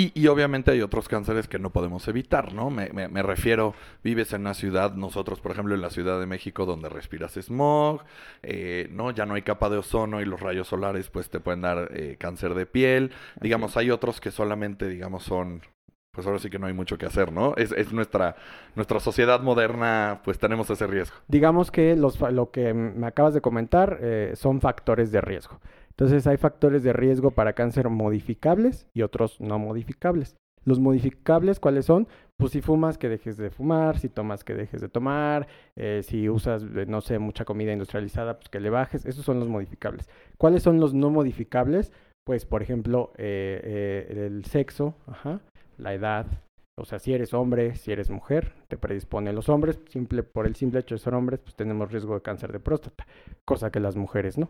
Y, 0.00 0.28
obviamente 0.28 0.70
hay 0.70 0.80
otros 0.80 1.08
cánceres 1.08 1.48
que 1.48 1.58
no 1.58 1.70
podemos 1.70 2.06
evitar, 2.06 2.52
¿no? 2.52 2.70
Me, 2.70 2.88
me, 2.92 3.20
refiero, 3.20 3.74
vives 4.04 4.32
en 4.32 4.42
una 4.42 4.54
ciudad, 4.54 4.94
nosotros, 4.94 5.40
por 5.40 5.50
ejemplo, 5.50 5.74
en 5.74 5.80
la 5.80 5.90
Ciudad 5.90 6.20
de 6.20 6.26
México, 6.26 6.66
donde 6.66 6.88
respiras 6.88 7.34
smog, 7.34 8.04
eh, 8.44 8.86
¿no? 8.92 9.10
Ya 9.10 9.26
no 9.26 9.34
hay 9.34 9.42
capa 9.42 9.68
de 9.68 9.78
ozono 9.78 10.20
y 10.20 10.24
los 10.24 10.38
rayos 10.38 10.68
solares, 10.68 11.10
pues 11.10 11.30
te 11.30 11.40
pueden 11.40 11.62
dar 11.62 11.88
eh, 11.92 12.14
cáncer 12.16 12.54
de 12.54 12.64
piel. 12.64 13.10
Digamos, 13.40 13.76
hay 13.76 13.90
otros 13.90 14.20
que 14.20 14.30
solamente, 14.30 14.86
digamos, 14.88 15.24
son 15.24 15.62
pues 16.12 16.26
ahora 16.26 16.38
sí 16.38 16.48
que 16.48 16.60
no 16.60 16.66
hay 16.66 16.72
mucho 16.72 16.96
que 16.96 17.06
hacer, 17.06 17.32
¿no? 17.32 17.54
Es, 17.56 17.72
es, 17.72 17.92
nuestra, 17.92 18.36
nuestra 18.76 19.00
sociedad 19.00 19.40
moderna, 19.40 20.20
pues 20.24 20.38
tenemos 20.38 20.70
ese 20.70 20.86
riesgo. 20.86 21.16
Digamos 21.26 21.72
que 21.72 21.96
los, 21.96 22.20
lo 22.20 22.50
que 22.50 22.72
me 22.72 23.06
acabas 23.06 23.34
de 23.34 23.40
comentar 23.40 23.98
eh, 24.00 24.32
son 24.34 24.60
factores 24.60 25.12
de 25.12 25.20
riesgo. 25.20 25.60
Entonces 25.98 26.28
hay 26.28 26.36
factores 26.36 26.84
de 26.84 26.92
riesgo 26.92 27.32
para 27.32 27.54
cáncer 27.54 27.88
modificables 27.88 28.86
y 28.94 29.02
otros 29.02 29.40
no 29.40 29.58
modificables. 29.58 30.36
Los 30.64 30.78
modificables, 30.78 31.58
¿cuáles 31.58 31.86
son? 31.86 32.06
Pues 32.36 32.52
si 32.52 32.60
fumas, 32.60 32.98
que 32.98 33.08
dejes 33.08 33.36
de 33.36 33.50
fumar, 33.50 33.98
si 33.98 34.08
tomas, 34.08 34.44
que 34.44 34.54
dejes 34.54 34.80
de 34.80 34.88
tomar, 34.88 35.48
eh, 35.74 36.02
si 36.04 36.28
usas, 36.28 36.62
eh, 36.62 36.86
no 36.86 37.00
sé, 37.00 37.18
mucha 37.18 37.44
comida 37.44 37.72
industrializada, 37.72 38.38
pues 38.38 38.48
que 38.48 38.60
le 38.60 38.70
bajes. 38.70 39.06
Esos 39.06 39.24
son 39.24 39.40
los 39.40 39.48
modificables. 39.48 40.08
¿Cuáles 40.36 40.62
son 40.62 40.78
los 40.78 40.94
no 40.94 41.10
modificables? 41.10 41.92
Pues, 42.24 42.44
por 42.44 42.62
ejemplo, 42.62 43.10
eh, 43.16 44.06
el 44.08 44.44
sexo, 44.44 44.94
la 45.78 45.94
edad, 45.94 46.26
o 46.76 46.84
sea, 46.84 47.00
si 47.00 47.12
eres 47.12 47.34
hombre, 47.34 47.74
si 47.74 47.90
eres 47.90 48.08
mujer, 48.08 48.52
te 48.68 48.76
predispone 48.76 49.32
los 49.32 49.48
hombres, 49.48 49.80
simple, 49.88 50.22
por 50.22 50.46
el 50.46 50.54
simple 50.54 50.78
hecho 50.78 50.94
de 50.94 51.00
ser 51.00 51.14
hombres, 51.14 51.40
pues 51.40 51.56
tenemos 51.56 51.90
riesgo 51.90 52.14
de 52.14 52.22
cáncer 52.22 52.52
de 52.52 52.60
próstata, 52.60 53.04
cosa 53.44 53.72
que 53.72 53.80
las 53.80 53.96
mujeres 53.96 54.38
no. 54.38 54.48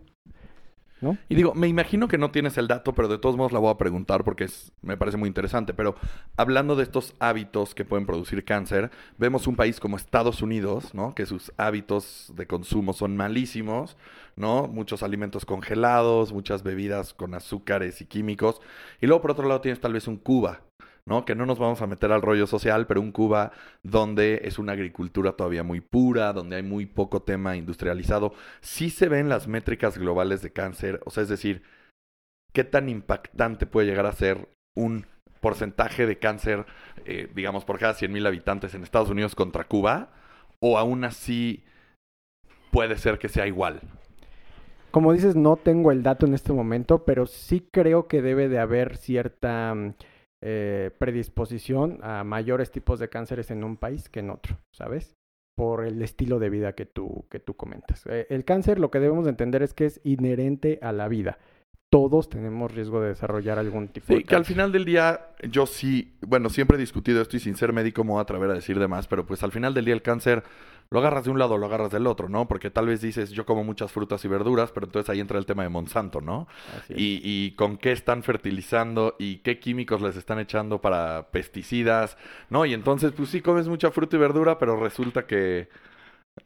Y 1.29 1.35
digo, 1.35 1.55
me 1.55 1.69
imagino 1.69 2.09
que 2.09 2.19
no 2.19 2.31
tienes 2.31 2.59
el 2.59 2.67
dato, 2.67 2.95
pero 2.95 3.09
de 3.09 3.19
todos 3.19 3.37
modos 3.37 3.53
la 3.53 3.59
voy 3.59 3.71
a 3.71 3.79
preguntar 3.79 4.25
porque 4.25 4.45
es, 4.45 4.73
me 4.83 4.97
parece 4.97 5.17
muy 5.17 5.29
interesante. 5.29 5.75
Pero 5.75 5.95
hablando 6.37 6.77
de 6.77 6.83
estos 6.83 7.15
hábitos 7.21 7.75
que 7.75 7.85
pueden 7.85 8.07
producir 8.07 8.45
cáncer, 8.45 8.91
vemos 9.17 9.47
un 9.47 9.57
país 9.57 9.81
como 9.81 9.97
Estados 9.97 10.43
Unidos, 10.43 10.95
¿no? 10.95 11.15
Que 11.15 11.27
sus 11.27 11.53
hábitos 11.57 12.33
de 12.35 12.47
consumo 12.47 12.93
son 12.93 13.17
malísimos, 13.17 13.97
¿no? 14.37 14.67
Muchos 14.67 15.03
alimentos 15.03 15.45
congelados, 15.45 16.33
muchas 16.33 16.63
bebidas 16.63 17.15
con 17.15 17.35
azúcares 17.35 18.01
y 18.01 18.07
químicos. 18.07 18.61
Y 19.01 19.07
luego 19.07 19.23
por 19.23 19.31
otro 19.33 19.47
lado 19.47 19.61
tienes 19.61 19.81
tal 19.81 19.93
vez 19.93 20.09
un 20.09 20.17
Cuba, 20.17 20.63
¿no? 21.09 21.25
Que 21.25 21.35
no 21.35 21.47
nos 21.47 21.59
vamos 21.59 21.81
a 21.81 21.87
meter 21.87 22.13
al 22.13 22.23
rollo 22.23 22.47
social, 22.47 22.87
pero 22.87 23.01
un 23.01 23.13
Cuba 23.13 23.53
donde 23.83 24.43
es 24.45 24.59
una 24.59 24.73
agricultura 24.73 25.33
todavía 25.33 25.63
muy 25.63 25.81
pura, 25.81 26.33
donde 26.33 26.57
hay 26.57 26.63
muy 26.63 26.87
poco 26.87 27.23
tema 27.23 27.57
industrializado, 27.57 28.35
sí 28.61 28.91
se 28.91 29.09
ven 29.09 29.29
las 29.29 29.49
métricas 29.49 29.99
globales 29.99 30.43
de 30.43 30.53
cáncer, 30.53 31.01
o 31.07 31.11
sea, 31.11 31.23
es 31.23 31.29
decir, 31.29 31.63
qué 32.53 32.63
tan 32.63 32.89
impactante 32.89 33.67
puede 33.67 33.87
llegar 33.87 34.07
a 34.07 34.13
ser 34.13 34.49
un 34.77 35.07
porcentaje 35.41 36.07
de 36.07 36.19
cáncer, 36.19 36.67
eh, 37.07 37.31
digamos, 37.35 37.65
por 37.65 37.79
cada 37.79 37.95
100.000 37.95 38.27
habitantes 38.27 38.75
en 38.75 38.83
Estados 38.83 39.11
Unidos 39.11 39.35
contra 39.35 39.65
Cuba, 39.65 40.11
o 40.61 40.79
aún 40.79 41.05
así 41.05 41.65
puede 42.71 42.99
ser 42.99 43.19
que 43.19 43.29
sea 43.29 43.47
igual. 43.47 43.81
Como 44.91 45.13
dices, 45.13 45.37
no 45.37 45.57
tengo 45.57 45.93
el 45.93 46.03
dato 46.03 46.27
en 46.27 46.35
este 46.35 46.53
momento, 46.53 47.05
pero 47.05 47.27
sí 47.27 47.67
creo 47.71 48.09
que 48.09 48.21
debe 48.21 48.49
de 48.49 48.59
haber 48.59 48.97
cierta 48.97 49.75
mm, 49.75 49.95
eh, 50.41 50.91
predisposición 50.99 51.99
a 52.03 52.25
mayores 52.25 52.71
tipos 52.71 52.99
de 52.99 53.09
cánceres 53.09 53.51
en 53.51 53.65
un 53.65 53.77
país 53.77 54.09
que 54.09 54.21
en 54.21 54.31
otro, 54.31 54.59
¿sabes? 54.71 55.17
Por 55.57 55.85
el 55.85 56.01
estilo 56.03 56.39
de 56.39 56.51
vida 56.51 56.75
que 56.75 56.87
tú, 56.87 57.27
que 57.31 57.41
tú 57.41 57.57
comentas. 57.57 58.07
Eh, 58.07 58.27
el 58.31 58.45
cáncer 58.45 58.79
lo 58.79 58.91
que 58.91 59.01
debemos 59.01 59.27
entender 59.27 59.63
es 59.63 59.75
que 59.75 59.87
es 59.87 60.01
inherente 60.05 60.79
a 60.83 60.93
la 60.93 61.09
vida 61.09 61.39
todos 61.91 62.29
tenemos 62.29 62.73
riesgo 62.73 63.01
de 63.01 63.09
desarrollar 63.09 63.59
algún 63.59 63.89
tipo 63.89 64.13
de. 64.13 64.19
Sí, 64.19 64.25
que 64.25 64.37
al 64.37 64.45
final 64.45 64.73
del 64.73 64.85
día, 64.85 65.29
yo 65.51 65.67
sí, 65.67 66.13
bueno, 66.21 66.51
siempre 66.51 66.77
he 66.77 66.81
discutido 66.81 67.23
esto 67.23 67.37
y 67.37 67.41
sin 67.41 67.57
ser 67.57 67.73
médico 67.73 68.05
me 68.05 68.11
voy 68.11 68.19
a 68.19 68.23
atrever 68.23 68.51
a 68.51 68.55
decir 68.55 68.79
de 68.79 68.89
más, 68.89 69.07
pero 69.07 69.25
pues 69.27 69.43
al 69.43 69.53
final 69.53 69.73
del 69.73 69.87
día 69.87 69.95
el 69.95 70.03
cáncer 70.03 70.45
lo 70.91 71.01
agarras 71.01 71.25
de 71.25 71.31
un 71.31 71.39
lado 71.39 71.55
o 71.55 71.59
lo 71.59 71.67
agarras 71.67 71.91
del 71.91 72.07
otro, 72.07 72.29
¿no? 72.29 72.49
Porque 72.49 72.71
tal 72.71 72.87
vez 72.87 73.01
dices, 73.01 73.31
yo 73.31 73.45
como 73.45 73.63
muchas 73.63 73.93
frutas 73.93 74.25
y 74.25 74.29
verduras, 74.29 74.71
pero 74.73 74.87
entonces 74.87 75.11
ahí 75.11 75.21
entra 75.21 75.39
el 75.39 75.45
tema 75.45 75.63
de 75.63 75.69
Monsanto, 75.69 76.21
¿no? 76.21 76.49
Y, 76.89 77.21
y 77.23 77.53
con 77.53 77.77
qué 77.77 77.93
están 77.93 78.23
fertilizando 78.23 79.15
y 79.19 79.39
qué 79.39 79.59
químicos 79.59 80.01
les 80.01 80.17
están 80.17 80.39
echando 80.39 80.81
para 80.81 81.31
pesticidas, 81.31 82.17
¿no? 82.49 82.65
Y 82.65 82.73
entonces, 82.73 83.13
pues 83.13 83.29
sí 83.29 83.43
comes 83.43 83.69
mucha 83.69 83.91
fruta 83.91 84.17
y 84.17 84.19
verdura, 84.19 84.59
pero 84.59 84.79
resulta 84.81 85.27
que 85.27 85.69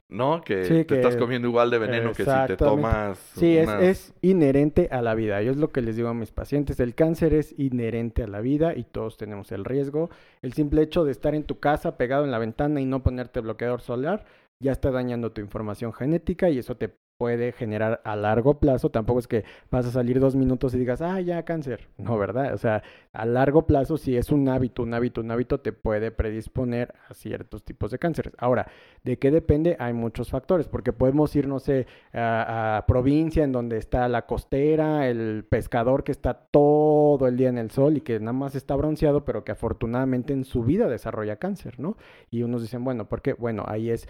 ¿no? 0.09 0.42
Que 0.42 0.85
te 0.85 0.94
estás 0.94 1.16
comiendo 1.16 1.48
igual 1.48 1.70
de 1.70 1.78
veneno 1.78 2.12
que 2.12 2.24
si 2.24 2.31
te 2.46 2.57
tomas. 2.57 3.18
Sí, 3.37 3.57
es, 3.57 3.68
es, 3.81 4.14
inherente 4.22 4.88
a 4.90 5.02
la 5.02 5.14
vida. 5.14 5.42
Yo 5.42 5.50
es 5.52 5.57
lo 5.57 5.72
que 5.72 5.83
les 5.83 5.96
digo 5.96 6.09
a 6.09 6.14
mis 6.14 6.31
pacientes. 6.31 6.81
El 6.81 6.94
cáncer 6.94 7.35
es 7.35 7.59
inherente 7.59 8.22
a 8.22 8.26
la 8.26 8.40
vida 8.40 8.74
y 8.76 8.85
todos 8.85 9.16
tenemos 9.16 9.52
el 9.52 9.64
riesgo. 9.64 10.11
El 10.42 10.52
simple 10.52 10.83
hecho 10.83 11.05
de 11.05 11.12
estar 11.12 11.35
en 11.35 11.44
tu 11.44 11.61
casa 11.61 11.96
pegado 11.96 12.24
en 12.24 12.31
la 12.31 12.38
ventana 12.38 12.81
y 12.81 12.85
no 12.85 13.02
ponerte 13.02 13.40
bloqueador 13.40 13.81
solar 13.81 14.24
ya 14.62 14.72
está 14.72 14.90
dañando 14.90 15.33
tu 15.33 15.40
información 15.40 15.92
genética 15.92 16.48
y 16.48 16.59
eso 16.59 16.76
te 16.76 16.94
puede 17.22 17.52
generar 17.52 18.00
a 18.02 18.16
largo 18.16 18.58
plazo. 18.58 18.90
Tampoco 18.90 19.20
es 19.20 19.28
que 19.28 19.44
vas 19.70 19.87
a 19.87 19.92
salir 19.92 20.18
dos 20.18 20.35
minutos 20.35 20.74
y 20.74 20.78
digas, 20.80 21.00
ah, 21.02 21.20
ya 21.20 21.44
cáncer. 21.44 21.87
No, 21.96 22.18
¿verdad? 22.18 22.52
O 22.52 22.58
sea, 22.58 22.82
a 23.12 23.24
largo 23.24 23.64
plazo, 23.64 23.96
si 23.96 24.16
es 24.16 24.32
un 24.32 24.48
hábito, 24.48 24.82
un 24.82 24.92
hábito, 24.92 25.20
un 25.20 25.30
hábito, 25.30 25.61
te 25.61 25.72
puede 25.72 26.11
predisponer 26.11 26.92
a 27.08 27.14
ciertos 27.14 27.62
tipos 27.62 27.92
de 27.92 28.00
cánceres. 28.00 28.32
Ahora, 28.38 28.66
¿de 29.04 29.20
qué 29.20 29.30
depende? 29.30 29.76
Hay 29.78 29.92
muchos 29.92 30.30
factores, 30.30 30.66
porque 30.66 30.92
podemos 30.92 31.37
ir, 31.37 31.46
no 31.46 31.61
sé, 31.61 31.87
a, 32.12 32.82
provincia 32.88 33.44
en 33.44 33.52
donde 33.52 33.76
está 33.76 34.08
la 34.08 34.26
costera, 34.26 35.08
el 35.08 35.44
pescador 35.48 36.02
que 36.02 36.11
está 36.11 36.35
todo 36.35 37.28
el 37.28 37.37
día 37.37 37.50
en 37.50 37.58
el 37.58 37.70
sol 37.70 37.98
y 37.98 38.00
que 38.00 38.18
nada 38.18 38.32
más 38.32 38.56
está 38.56 38.74
bronceado, 38.74 39.24
pero 39.24 39.44
que 39.44 39.52
afortunadamente 39.52 40.32
en 40.32 40.44
su 40.44 40.64
vida 40.64 40.88
desarrolla 40.88 41.37
cáncer, 41.37 41.78
¿no? 41.78 41.96
Y 42.32 42.42
unos 42.42 42.62
dicen, 42.62 42.82
bueno, 42.82 43.08
¿por 43.08 43.22
qué? 43.22 43.35
Bueno, 43.35 43.62
ahí 43.68 43.90
es 43.90 44.08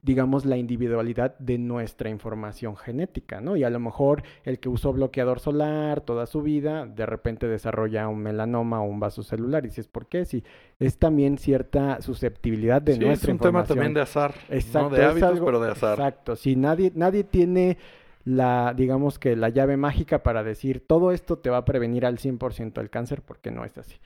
digamos, 0.00 0.44
la 0.44 0.56
individualidad 0.56 1.38
de 1.38 1.58
nuestra 1.58 2.10
información 2.10 2.76
genética, 2.76 3.40
¿no? 3.40 3.56
Y 3.56 3.62
a 3.62 3.70
lo 3.70 3.78
mejor 3.78 4.24
el 4.44 4.58
que 4.58 4.68
usó 4.68 4.92
bloqueador 4.92 5.38
solar 5.38 6.00
toda 6.00 6.26
su 6.26 6.42
vida, 6.42 6.86
de 6.86 7.06
repente 7.06 7.46
desarrolla 7.46 8.08
un 8.08 8.18
melanoma 8.18 8.80
o 8.80 8.84
un 8.84 8.98
vaso 8.98 9.22
celular. 9.22 9.64
Y 9.64 9.68
dices, 9.68 9.86
¿por 9.86 10.06
qué? 10.06 10.24
Si 10.24 10.42
es 10.80 10.98
también 10.98 11.38
cierta 11.38 12.02
susceptibilidad 12.02 12.82
de 12.82 12.98
nuestra 12.98 13.30
información. 13.30 13.36
es 13.36 13.38
un 13.38 13.38
tema 13.38 13.64
también 13.64 13.94
de 13.94 14.00
azar, 14.00 14.34
exacto, 14.48 14.90
¿no? 14.90 14.96
De 14.96 15.04
hábitos, 15.04 15.40
pero 15.40 15.60
de 15.60 15.70
azar. 15.70 15.98
Exacto. 15.98 16.34
Si 16.34 16.56
nadie, 16.56 16.90
nadie 16.96 17.22
tiene 17.22 17.78
la, 18.24 18.74
digamos 18.76 19.20
que 19.20 19.36
la 19.36 19.50
llave 19.50 19.76
mágica 19.76 20.24
para 20.24 20.42
decir, 20.42 20.84
todo 20.84 21.12
esto 21.12 21.38
te 21.38 21.48
va 21.48 21.58
a 21.58 21.64
prevenir 21.64 22.06
al 22.06 22.18
100% 22.18 22.80
el 22.80 22.90
cáncer, 22.90 23.22
porque 23.22 23.52
no 23.52 23.64
es 23.64 23.78
así. 23.78 23.96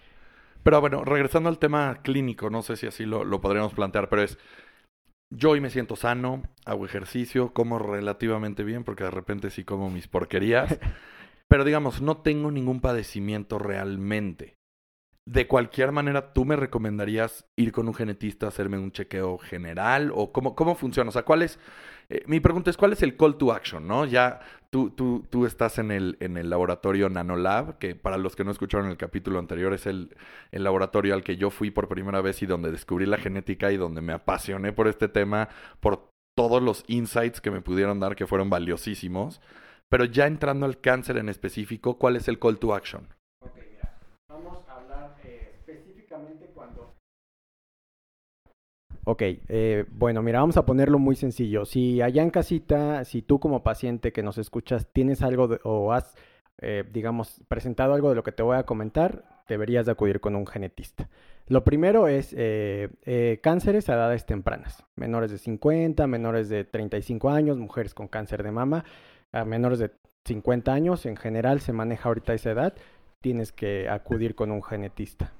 Pero 0.62 0.80
bueno, 0.80 1.04
regresando 1.04 1.48
al 1.48 1.58
tema 1.58 2.00
clínico, 2.02 2.50
no 2.50 2.60
sé 2.60 2.76
si 2.76 2.86
así 2.86 3.06
lo, 3.06 3.24
lo 3.24 3.40
podríamos 3.40 3.72
plantear, 3.72 4.08
pero 4.08 4.22
es 4.22 4.36
yo 5.30 5.50
hoy 5.50 5.60
me 5.60 5.70
siento 5.70 5.96
sano, 5.96 6.42
hago 6.64 6.86
ejercicio, 6.86 7.52
como 7.52 7.78
relativamente 7.78 8.64
bien, 8.64 8.84
porque 8.84 9.04
de 9.04 9.10
repente 9.10 9.50
sí 9.50 9.64
como 9.64 9.90
mis 9.90 10.08
porquerías. 10.08 10.78
Pero 11.48 11.64
digamos, 11.64 12.00
no 12.02 12.18
tengo 12.18 12.50
ningún 12.50 12.80
padecimiento 12.80 13.58
realmente. 13.58 14.56
de 15.28 15.48
cualquier 15.48 15.90
manera, 15.92 16.32
¿tú 16.32 16.44
me 16.44 16.54
recomendarías 16.56 17.46
ir 17.56 17.72
con 17.72 17.88
un 17.88 17.94
genetista 17.94 18.46
a 18.46 18.50
hacerme 18.50 18.78
un 18.78 18.92
chequeo 18.92 19.38
general? 19.38 20.12
¿O 20.14 20.32
cómo, 20.32 20.54
cómo 20.54 20.76
funciona? 20.76 21.08
O 21.08 21.12
sea, 21.12 21.24
¿cuál 21.24 21.42
es... 21.42 21.58
eh, 22.08 22.22
mi 22.26 22.38
pregunta 22.40 22.70
es, 22.70 22.76
¿cuál 22.76 22.92
es 22.92 23.02
el 23.02 23.16
call 23.16 23.36
to 23.36 23.52
action? 23.52 23.88
¿No? 23.88 24.04
Ya 24.04 24.40
tú, 24.70 24.90
tú, 24.90 25.26
tú 25.30 25.46
estás 25.46 25.78
en 25.78 25.90
el, 25.90 26.16
en 26.20 26.36
el 26.36 26.50
laboratorio 26.50 27.08
Nanolab, 27.08 27.78
que 27.78 27.94
para 27.94 28.18
los 28.18 28.36
que 28.36 28.44
no 28.44 28.50
escucharon 28.50 28.88
el 28.88 28.96
capítulo 28.96 29.38
anterior, 29.38 29.72
es 29.72 29.86
el, 29.86 30.16
el 30.52 30.64
laboratorio 30.64 31.14
al 31.14 31.24
que 31.24 31.36
yo 31.36 31.50
fui 31.50 31.70
por 31.70 31.88
primera 31.88 32.20
vez 32.20 32.42
y 32.42 32.46
donde 32.46 32.70
descubrí 32.70 33.06
la 33.06 33.18
genética 33.18 33.72
y 33.72 33.76
donde 33.76 34.00
me 34.00 34.12
apasioné 34.12 34.72
por 34.72 34.88
este 34.88 35.08
tema, 35.08 35.48
por 35.80 36.10
todos 36.34 36.62
los 36.62 36.84
insights 36.86 37.40
que 37.40 37.50
me 37.50 37.62
pudieron 37.62 37.98
dar 38.00 38.16
que 38.16 38.26
fueron 38.26 38.50
valiosísimos. 38.50 39.40
Pero 39.88 40.04
ya 40.04 40.26
entrando 40.26 40.66
al 40.66 40.80
cáncer 40.80 41.16
en 41.16 41.28
específico, 41.28 41.98
¿cuál 41.98 42.16
es 42.16 42.28
el 42.28 42.38
call 42.38 42.58
to 42.58 42.74
action? 42.74 43.08
Ok, 49.08 49.22
eh, 49.22 49.84
bueno, 49.92 50.20
mira, 50.20 50.40
vamos 50.40 50.56
a 50.56 50.66
ponerlo 50.66 50.98
muy 50.98 51.14
sencillo. 51.14 51.64
Si 51.64 52.02
allá 52.02 52.22
en 52.24 52.30
casita, 52.30 53.04
si 53.04 53.22
tú 53.22 53.38
como 53.38 53.62
paciente 53.62 54.12
que 54.12 54.24
nos 54.24 54.36
escuchas 54.36 54.88
tienes 54.92 55.22
algo 55.22 55.46
de- 55.46 55.60
o 55.62 55.92
has, 55.92 56.16
eh, 56.60 56.82
digamos, 56.92 57.40
presentado 57.46 57.94
algo 57.94 58.08
de 58.08 58.16
lo 58.16 58.24
que 58.24 58.32
te 58.32 58.42
voy 58.42 58.56
a 58.56 58.64
comentar, 58.64 59.22
deberías 59.48 59.86
de 59.86 59.92
acudir 59.92 60.18
con 60.18 60.34
un 60.34 60.44
genetista. 60.44 61.08
Lo 61.46 61.62
primero 61.62 62.08
es 62.08 62.34
eh, 62.36 62.88
eh, 63.04 63.38
cánceres 63.44 63.88
a 63.88 63.94
edades 63.94 64.26
tempranas, 64.26 64.84
menores 64.96 65.30
de 65.30 65.38
50, 65.38 66.08
menores 66.08 66.48
de 66.48 66.64
35 66.64 67.30
años, 67.30 67.58
mujeres 67.58 67.94
con 67.94 68.08
cáncer 68.08 68.42
de 68.42 68.50
mama, 68.50 68.84
a 69.30 69.44
menores 69.44 69.78
de 69.78 69.92
50 70.24 70.72
años, 70.72 71.06
en 71.06 71.14
general 71.14 71.60
se 71.60 71.72
maneja 71.72 72.08
ahorita 72.08 72.34
esa 72.34 72.50
edad, 72.50 72.74
tienes 73.20 73.52
que 73.52 73.88
acudir 73.88 74.34
con 74.34 74.50
un 74.50 74.64
genetista. 74.64 75.32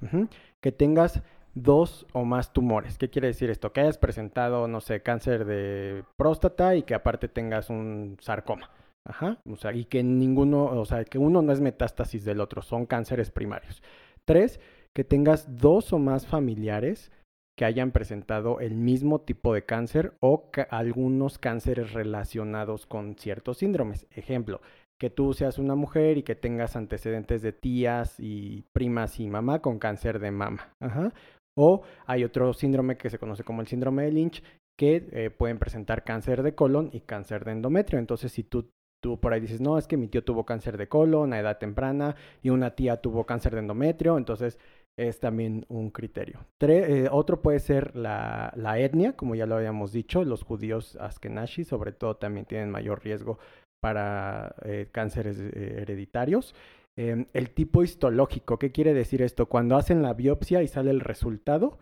Que 0.61 0.71
tengas 0.71 1.23
dos 1.57 2.07
o 2.13 2.25
más 2.25 2.53
tumores. 2.53 2.99
¿Qué 2.99 3.09
quiere 3.11 3.29
decir 3.29 3.51
esto? 3.51 3.73
Que 3.73 3.81
hayas 3.81 3.99
presentado, 3.99 4.69
no 4.69 4.81
sé, 4.81 5.03
cáncer 5.03 5.47
de 5.47 6.05
próstata 6.17 6.77
y 6.77 6.83
que 6.83 6.95
aparte 6.95 7.29
tengas 7.29 7.71
un 7.71 8.19
sarcoma. 8.21 8.71
Ajá. 9.05 9.39
O 9.51 9.57
sea, 9.57 9.73
y 9.73 9.87
que 9.87 10.03
ninguno, 10.03 10.65
o 10.65 10.85
sea, 10.85 11.05
que 11.05 11.19
uno 11.19 11.41
no 11.43 11.53
es 11.53 11.61
metástasis 11.61 12.25
del 12.25 12.41
otro, 12.41 12.61
son 12.63 12.87
cánceres 12.87 13.31
primarios. 13.31 13.83
Tres, 14.25 14.61
que 14.93 15.05
tengas 15.05 15.59
dos 15.59 15.93
o 15.93 15.99
más 15.99 16.27
familiares 16.27 17.11
que 17.57 17.65
hayan 17.65 17.91
presentado 17.91 18.61
el 18.61 18.75
mismo 18.75 19.23
tipo 19.23 19.55
de 19.55 19.65
cáncer 19.65 20.13
o 20.21 20.51
algunos 20.71 21.39
cánceres 21.39 21.95
relacionados 21.95 22.85
con 22.85 23.17
ciertos 23.17 23.59
síndromes. 23.59 24.07
Ejemplo, 24.11 24.61
que 24.99 25.11
tú 25.11 25.33
seas 25.35 25.59
una 25.59 25.75
mujer 25.75 26.19
y 26.19 26.23
que 26.23 26.35
tengas 26.35 26.77
antecedentes 26.77 27.43
de 27.43 27.53
tías 27.53 28.17
y 28.19 28.65
primas 28.73 29.21
y 29.21 29.29
mamá 29.29 29.61
con 29.61 29.79
cáncer 29.79 30.19
de 30.19 30.31
mama. 30.31 30.75
Ajá. 30.81 31.13
O 31.57 31.83
hay 32.07 32.25
otro 32.25 32.53
síndrome 32.53 32.97
que 32.97 33.11
se 33.11 33.19
conoce 33.19 33.45
como 33.45 33.61
el 33.61 33.67
síndrome 33.67 34.05
de 34.05 34.13
Lynch 34.13 34.43
que 34.79 35.09
eh, 35.13 35.31
pueden 35.31 35.59
presentar 35.59 36.05
cáncer 36.05 36.43
de 36.43 36.55
colon 36.55 36.91
y 36.93 37.01
cáncer 37.01 37.45
de 37.45 37.53
endometrio. 37.53 37.99
Entonces, 37.99 38.33
si 38.33 38.45
tú, 38.45 38.71
tú 39.03 39.19
por 39.19 39.33
ahí 39.33 39.41
dices, 39.41 39.61
no, 39.61 39.79
es 39.79 39.87
que 39.87 39.97
mi 39.97 40.09
tío 40.09 40.23
tuvo 40.23 40.45
cáncer 40.45 40.77
de 40.77 40.89
colon 40.89 41.33
a 41.33 41.41
edad 41.41 41.59
temprana 41.59 42.15
y 42.43 42.51
una 42.51 42.75
tía 42.75 43.01
tuvo 43.01 43.25
cáncer 43.25 43.55
de 43.55 43.61
endometrio, 43.61 44.19
entonces 44.19 44.59
es 44.99 45.21
también 45.21 45.65
un 45.69 45.91
criterio. 45.91 46.47
Eh, 46.61 47.09
otro 47.11 47.43
puede 47.43 47.61
ser 47.61 47.95
la, 47.97 48.53
la 48.57 48.79
etnia, 48.79 49.15
como 49.15 49.35
ya 49.35 49.47
lo 49.47 49.57
habíamos 49.57 49.93
dicho, 49.93 50.25
los 50.25 50.43
judíos 50.43 50.97
askenazi 50.97 51.65
sobre 51.65 51.93
todo 51.93 52.17
también 52.17 52.47
tienen 52.47 52.71
mayor 52.71 53.03
riesgo 53.03 53.39
para 53.83 54.55
eh, 54.65 54.89
cánceres 54.91 55.39
hereditarios. 55.39 56.55
Eh, 56.99 57.27
el 57.33 57.51
tipo 57.51 57.83
histológico, 57.83 58.59
¿qué 58.59 58.73
quiere 58.73 58.95
decir 58.95 59.23
esto? 59.23 59.47
Cuando 59.47 59.77
hacen 59.77 60.03
la 60.03 60.15
biopsia 60.15 60.63
y 60.63 60.69
sale 60.69 60.91
el 60.91 61.01
resultado, 61.01 61.79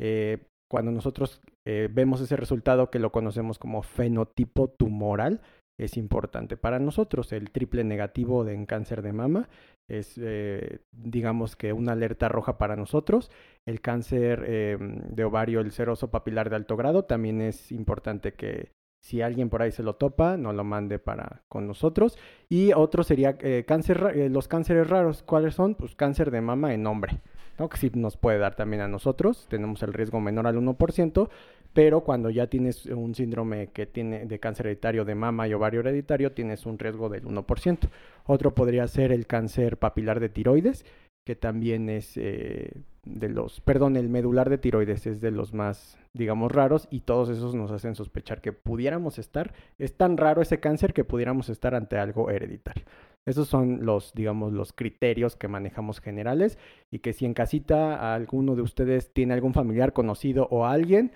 eh, 0.00 0.46
cuando 0.70 0.92
nosotros 0.92 1.40
eh, 1.66 1.88
vemos 1.90 2.20
ese 2.20 2.36
resultado 2.36 2.90
que 2.90 2.98
lo 2.98 3.10
conocemos 3.10 3.58
como 3.58 3.82
fenotipo 3.82 4.68
tumoral, 4.68 5.40
es 5.78 5.96
importante 5.96 6.56
para 6.56 6.78
nosotros. 6.78 7.32
El 7.32 7.50
triple 7.50 7.84
negativo 7.84 8.44
de 8.44 8.54
en 8.54 8.66
cáncer 8.66 9.02
de 9.02 9.12
mama 9.12 9.48
es, 9.88 10.18
eh, 10.20 10.80
digamos 10.92 11.56
que, 11.56 11.72
una 11.72 11.92
alerta 11.92 12.28
roja 12.28 12.58
para 12.58 12.76
nosotros. 12.76 13.30
El 13.66 13.80
cáncer 13.80 14.44
eh, 14.46 14.76
de 14.80 15.24
ovario, 15.24 15.60
el 15.60 15.70
seroso 15.70 16.10
papilar 16.10 16.50
de 16.50 16.56
alto 16.56 16.76
grado, 16.76 17.04
también 17.04 17.40
es 17.40 17.70
importante 17.72 18.32
que 18.34 18.72
si 19.00 19.22
alguien 19.22 19.48
por 19.48 19.62
ahí 19.62 19.72
se 19.72 19.82
lo 19.82 19.94
topa, 19.94 20.36
no 20.36 20.52
lo 20.52 20.64
mande 20.64 20.98
para 20.98 21.42
con 21.48 21.66
nosotros. 21.66 22.18
Y 22.48 22.72
otro 22.72 23.02
sería 23.04 23.36
eh, 23.40 23.64
cáncer, 23.66 24.12
eh, 24.14 24.28
los 24.28 24.48
cánceres 24.48 24.88
raros. 24.88 25.22
¿Cuáles 25.22 25.54
son? 25.54 25.74
Pues 25.74 25.94
cáncer 25.94 26.30
de 26.30 26.40
mama 26.40 26.74
en 26.74 26.86
hombre. 26.86 27.20
Que 27.66 27.76
sí 27.76 27.90
nos 27.94 28.16
puede 28.16 28.38
dar 28.38 28.54
también 28.54 28.82
a 28.82 28.88
nosotros. 28.88 29.46
Tenemos 29.48 29.82
el 29.82 29.92
riesgo 29.92 30.20
menor 30.20 30.46
al 30.46 30.56
1%, 30.56 31.28
pero 31.72 32.02
cuando 32.02 32.30
ya 32.30 32.46
tienes 32.46 32.86
un 32.86 33.16
síndrome 33.16 33.68
que 33.72 33.84
tiene 33.84 34.26
de 34.26 34.38
cáncer 34.38 34.66
hereditario 34.66 35.04
de 35.04 35.16
mama 35.16 35.48
y 35.48 35.54
ovario 35.54 35.80
hereditario, 35.80 36.30
tienes 36.30 36.66
un 36.66 36.78
riesgo 36.78 37.08
del 37.08 37.24
1%. 37.24 37.78
Otro 38.26 38.54
podría 38.54 38.86
ser 38.86 39.10
el 39.10 39.26
cáncer 39.26 39.76
papilar 39.76 40.20
de 40.20 40.28
tiroides, 40.28 40.86
que 41.28 41.36
también 41.36 41.90
es 41.90 42.16
eh, 42.16 42.72
de 43.04 43.28
los, 43.28 43.60
perdón, 43.60 43.98
el 43.98 44.08
medular 44.08 44.48
de 44.48 44.56
tiroides 44.56 45.06
es 45.06 45.20
de 45.20 45.30
los 45.30 45.52
más, 45.52 45.98
digamos, 46.14 46.50
raros 46.50 46.88
y 46.90 47.00
todos 47.00 47.28
esos 47.28 47.54
nos 47.54 47.70
hacen 47.70 47.94
sospechar 47.94 48.40
que 48.40 48.54
pudiéramos 48.54 49.18
estar, 49.18 49.52
es 49.78 49.94
tan 49.94 50.16
raro 50.16 50.40
ese 50.40 50.58
cáncer 50.58 50.94
que 50.94 51.04
pudiéramos 51.04 51.50
estar 51.50 51.74
ante 51.74 51.98
algo 51.98 52.30
hereditario. 52.30 52.86
Esos 53.26 53.46
son 53.46 53.84
los, 53.84 54.14
digamos, 54.14 54.54
los 54.54 54.72
criterios 54.72 55.36
que 55.36 55.48
manejamos 55.48 56.00
generales 56.00 56.56
y 56.90 57.00
que 57.00 57.12
si 57.12 57.26
en 57.26 57.34
casita 57.34 58.14
alguno 58.14 58.56
de 58.56 58.62
ustedes 58.62 59.12
tiene 59.12 59.34
algún 59.34 59.52
familiar 59.52 59.92
conocido 59.92 60.48
o 60.50 60.64
alguien, 60.64 61.12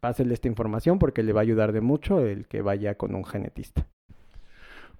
pásele 0.00 0.34
esta 0.34 0.48
información 0.48 0.98
porque 0.98 1.22
le 1.22 1.32
va 1.32 1.42
a 1.42 1.42
ayudar 1.42 1.70
de 1.70 1.82
mucho 1.82 2.18
el 2.26 2.48
que 2.48 2.62
vaya 2.62 2.96
con 2.96 3.14
un 3.14 3.24
genetista. 3.24 3.86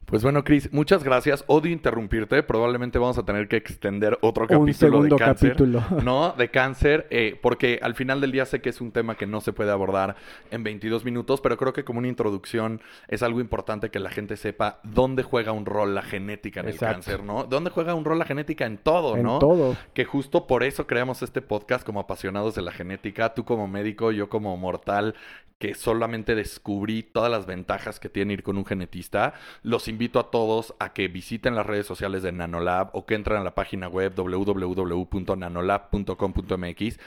Pues 0.06 0.22
bueno, 0.22 0.44
Chris, 0.44 0.70
muchas 0.72 1.02
gracias. 1.04 1.42
Odio 1.46 1.72
interrumpirte. 1.72 2.42
Probablemente 2.42 2.98
vamos 2.98 3.16
a 3.16 3.24
tener 3.24 3.48
que 3.48 3.56
extender 3.56 4.18
otro 4.20 4.42
Un 4.42 4.48
capítulo 4.48 4.74
segundo 4.74 5.16
de 5.16 5.18
cáncer. 5.24 5.48
capítulo. 5.52 5.82
¿no? 6.04 6.32
De 6.36 6.50
cáncer, 6.50 7.06
eh, 7.08 7.38
porque 7.40 7.80
al 7.82 7.94
final 7.94 8.20
del 8.20 8.30
día 8.30 8.44
sé 8.44 8.60
que 8.60 8.68
es 8.68 8.82
un 8.82 8.92
tema 8.92 9.14
que 9.14 9.26
no 9.26 9.40
se 9.40 9.54
puede 9.54 9.70
abordar 9.70 10.16
en 10.50 10.64
22 10.64 11.04
minutos, 11.06 11.40
pero 11.40 11.56
creo 11.56 11.72
que 11.72 11.84
como 11.84 11.98
una 11.98 12.08
introducción 12.08 12.82
es 13.08 13.22
algo 13.22 13.40
importante 13.40 13.90
que 13.90 14.00
la 14.00 14.10
gente 14.10 14.36
sepa 14.36 14.80
dónde 14.82 15.22
juega 15.22 15.52
un 15.52 15.64
rol 15.64 15.94
la 15.94 16.02
genética 16.02 16.60
en 16.60 16.68
Exacto. 16.68 16.86
el 16.86 16.92
cáncer, 16.92 17.24
¿no? 17.24 17.44
¿Dónde 17.44 17.70
juega 17.70 17.94
un 17.94 18.04
rol 18.04 18.18
la 18.18 18.26
genética 18.26 18.66
en 18.66 18.76
todo, 18.76 19.16
en 19.16 19.22
no? 19.22 19.38
todo. 19.38 19.76
Que 19.94 20.04
justo 20.04 20.46
por 20.46 20.62
eso 20.62 20.86
creamos 20.86 21.22
este 21.22 21.40
podcast 21.40 21.86
como 21.86 22.00
apasionados 22.00 22.54
de 22.54 22.60
la 22.60 22.72
genética, 22.72 23.32
tú 23.32 23.44
como 23.46 23.66
médico, 23.66 24.12
yo 24.12 24.28
como 24.28 24.54
mortal, 24.58 25.14
que 25.62 25.74
solamente 25.76 26.34
descubrí 26.34 27.04
todas 27.04 27.30
las 27.30 27.46
ventajas 27.46 28.00
que 28.00 28.08
tiene 28.08 28.32
ir 28.32 28.42
con 28.42 28.56
un 28.58 28.66
genetista. 28.66 29.34
Los 29.62 29.86
invito 29.92 30.18
a 30.18 30.30
todos 30.30 30.74
a 30.80 30.92
que 30.92 31.06
visiten 31.08 31.54
las 31.54 31.66
redes 31.66 31.86
sociales 31.86 32.22
de 32.22 32.32
Nanolab 32.32 32.90
o 32.94 33.06
que 33.06 33.14
entren 33.14 33.38
a 33.38 33.44
la 33.44 33.54
página 33.54 33.88
web 33.88 34.12
www.nanolab.com.mx 34.14 36.98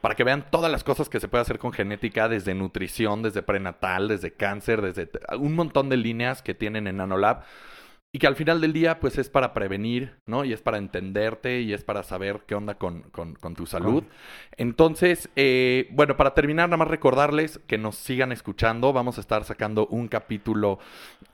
para 0.00 0.14
que 0.14 0.24
vean 0.24 0.46
todas 0.50 0.70
las 0.70 0.84
cosas 0.84 1.08
que 1.08 1.18
se 1.18 1.26
puede 1.28 1.42
hacer 1.42 1.58
con 1.58 1.72
genética, 1.72 2.28
desde 2.28 2.54
nutrición, 2.54 3.22
desde 3.22 3.40
prenatal, 3.40 4.08
desde 4.08 4.34
cáncer, 4.34 4.82
desde 4.82 5.08
un 5.38 5.54
montón 5.54 5.88
de 5.88 5.96
líneas 5.96 6.42
que 6.42 6.52
tienen 6.54 6.86
en 6.86 6.98
Nanolab. 6.98 7.44
Y 8.14 8.20
que 8.20 8.28
al 8.28 8.36
final 8.36 8.60
del 8.60 8.72
día, 8.72 9.00
pues 9.00 9.18
es 9.18 9.28
para 9.28 9.52
prevenir, 9.52 10.14
¿no? 10.24 10.44
Y 10.44 10.52
es 10.52 10.62
para 10.62 10.78
entenderte 10.78 11.62
y 11.62 11.72
es 11.72 11.82
para 11.82 12.04
saber 12.04 12.42
qué 12.46 12.54
onda 12.54 12.74
con, 12.76 13.02
con- 13.10 13.34
con 13.34 13.56
tu 13.56 13.66
salud. 13.66 14.04
Entonces, 14.56 15.30
eh, 15.34 15.88
bueno, 15.90 16.16
para 16.16 16.32
terminar, 16.32 16.68
nada 16.68 16.76
más 16.76 16.86
recordarles 16.86 17.58
que 17.66 17.76
nos 17.76 17.96
sigan 17.96 18.30
escuchando. 18.30 18.92
Vamos 18.92 19.18
a 19.18 19.20
estar 19.20 19.42
sacando 19.42 19.88
un 19.88 20.06
capítulo 20.06 20.78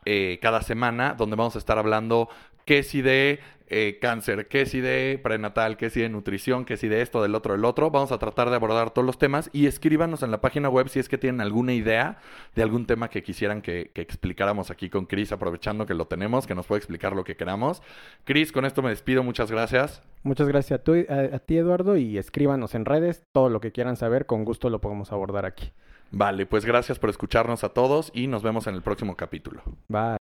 eh, 0.06 0.38
cada 0.40 0.62
semana 0.62 1.12
donde 1.18 1.36
vamos 1.36 1.54
a 1.54 1.58
estar 1.58 1.76
hablando 1.78 2.30
qué 2.70 2.84
si 2.84 3.02
de 3.02 3.40
eh, 3.66 3.98
cáncer, 4.00 4.46
qué 4.46 4.64
si 4.64 4.80
de 4.80 5.18
prenatal, 5.20 5.76
qué 5.76 5.90
si 5.90 6.00
de 6.00 6.08
nutrición, 6.08 6.64
qué 6.64 6.76
si 6.76 6.86
de 6.86 7.02
esto, 7.02 7.20
del 7.20 7.34
otro, 7.34 7.52
del 7.54 7.64
otro. 7.64 7.90
Vamos 7.90 8.12
a 8.12 8.18
tratar 8.18 8.48
de 8.48 8.54
abordar 8.54 8.92
todos 8.92 9.04
los 9.04 9.18
temas 9.18 9.50
y 9.52 9.66
escríbanos 9.66 10.22
en 10.22 10.30
la 10.30 10.40
página 10.40 10.68
web 10.68 10.88
si 10.88 11.00
es 11.00 11.08
que 11.08 11.18
tienen 11.18 11.40
alguna 11.40 11.72
idea 11.72 12.18
de 12.54 12.62
algún 12.62 12.86
tema 12.86 13.10
que 13.10 13.24
quisieran 13.24 13.60
que, 13.60 13.90
que 13.92 14.02
explicáramos 14.02 14.70
aquí 14.70 14.88
con 14.88 15.06
Chris, 15.06 15.32
aprovechando 15.32 15.84
que 15.84 15.94
lo 15.94 16.06
tenemos, 16.06 16.46
que 16.46 16.54
nos 16.54 16.66
puede 16.68 16.78
explicar 16.78 17.16
lo 17.16 17.24
que 17.24 17.34
queramos. 17.34 17.82
Chris, 18.24 18.52
con 18.52 18.64
esto 18.64 18.82
me 18.82 18.90
despido. 18.90 19.24
Muchas 19.24 19.50
gracias. 19.50 20.00
Muchas 20.22 20.46
gracias 20.46 20.78
a, 20.78 20.84
tú- 20.84 21.04
a- 21.08 21.34
a 21.34 21.38
ti, 21.40 21.56
Eduardo, 21.58 21.96
y 21.96 22.18
escríbanos 22.18 22.76
en 22.76 22.84
redes 22.84 23.24
todo 23.32 23.48
lo 23.48 23.60
que 23.60 23.72
quieran 23.72 23.96
saber, 23.96 24.26
con 24.26 24.44
gusto 24.44 24.70
lo 24.70 24.80
podemos 24.80 25.10
abordar 25.10 25.44
aquí. 25.44 25.72
Vale, 26.12 26.46
pues 26.46 26.64
gracias 26.64 27.00
por 27.00 27.10
escucharnos 27.10 27.64
a 27.64 27.70
todos 27.70 28.12
y 28.14 28.28
nos 28.28 28.44
vemos 28.44 28.68
en 28.68 28.76
el 28.76 28.82
próximo 28.82 29.16
capítulo. 29.16 29.62
Bye. 29.88 30.19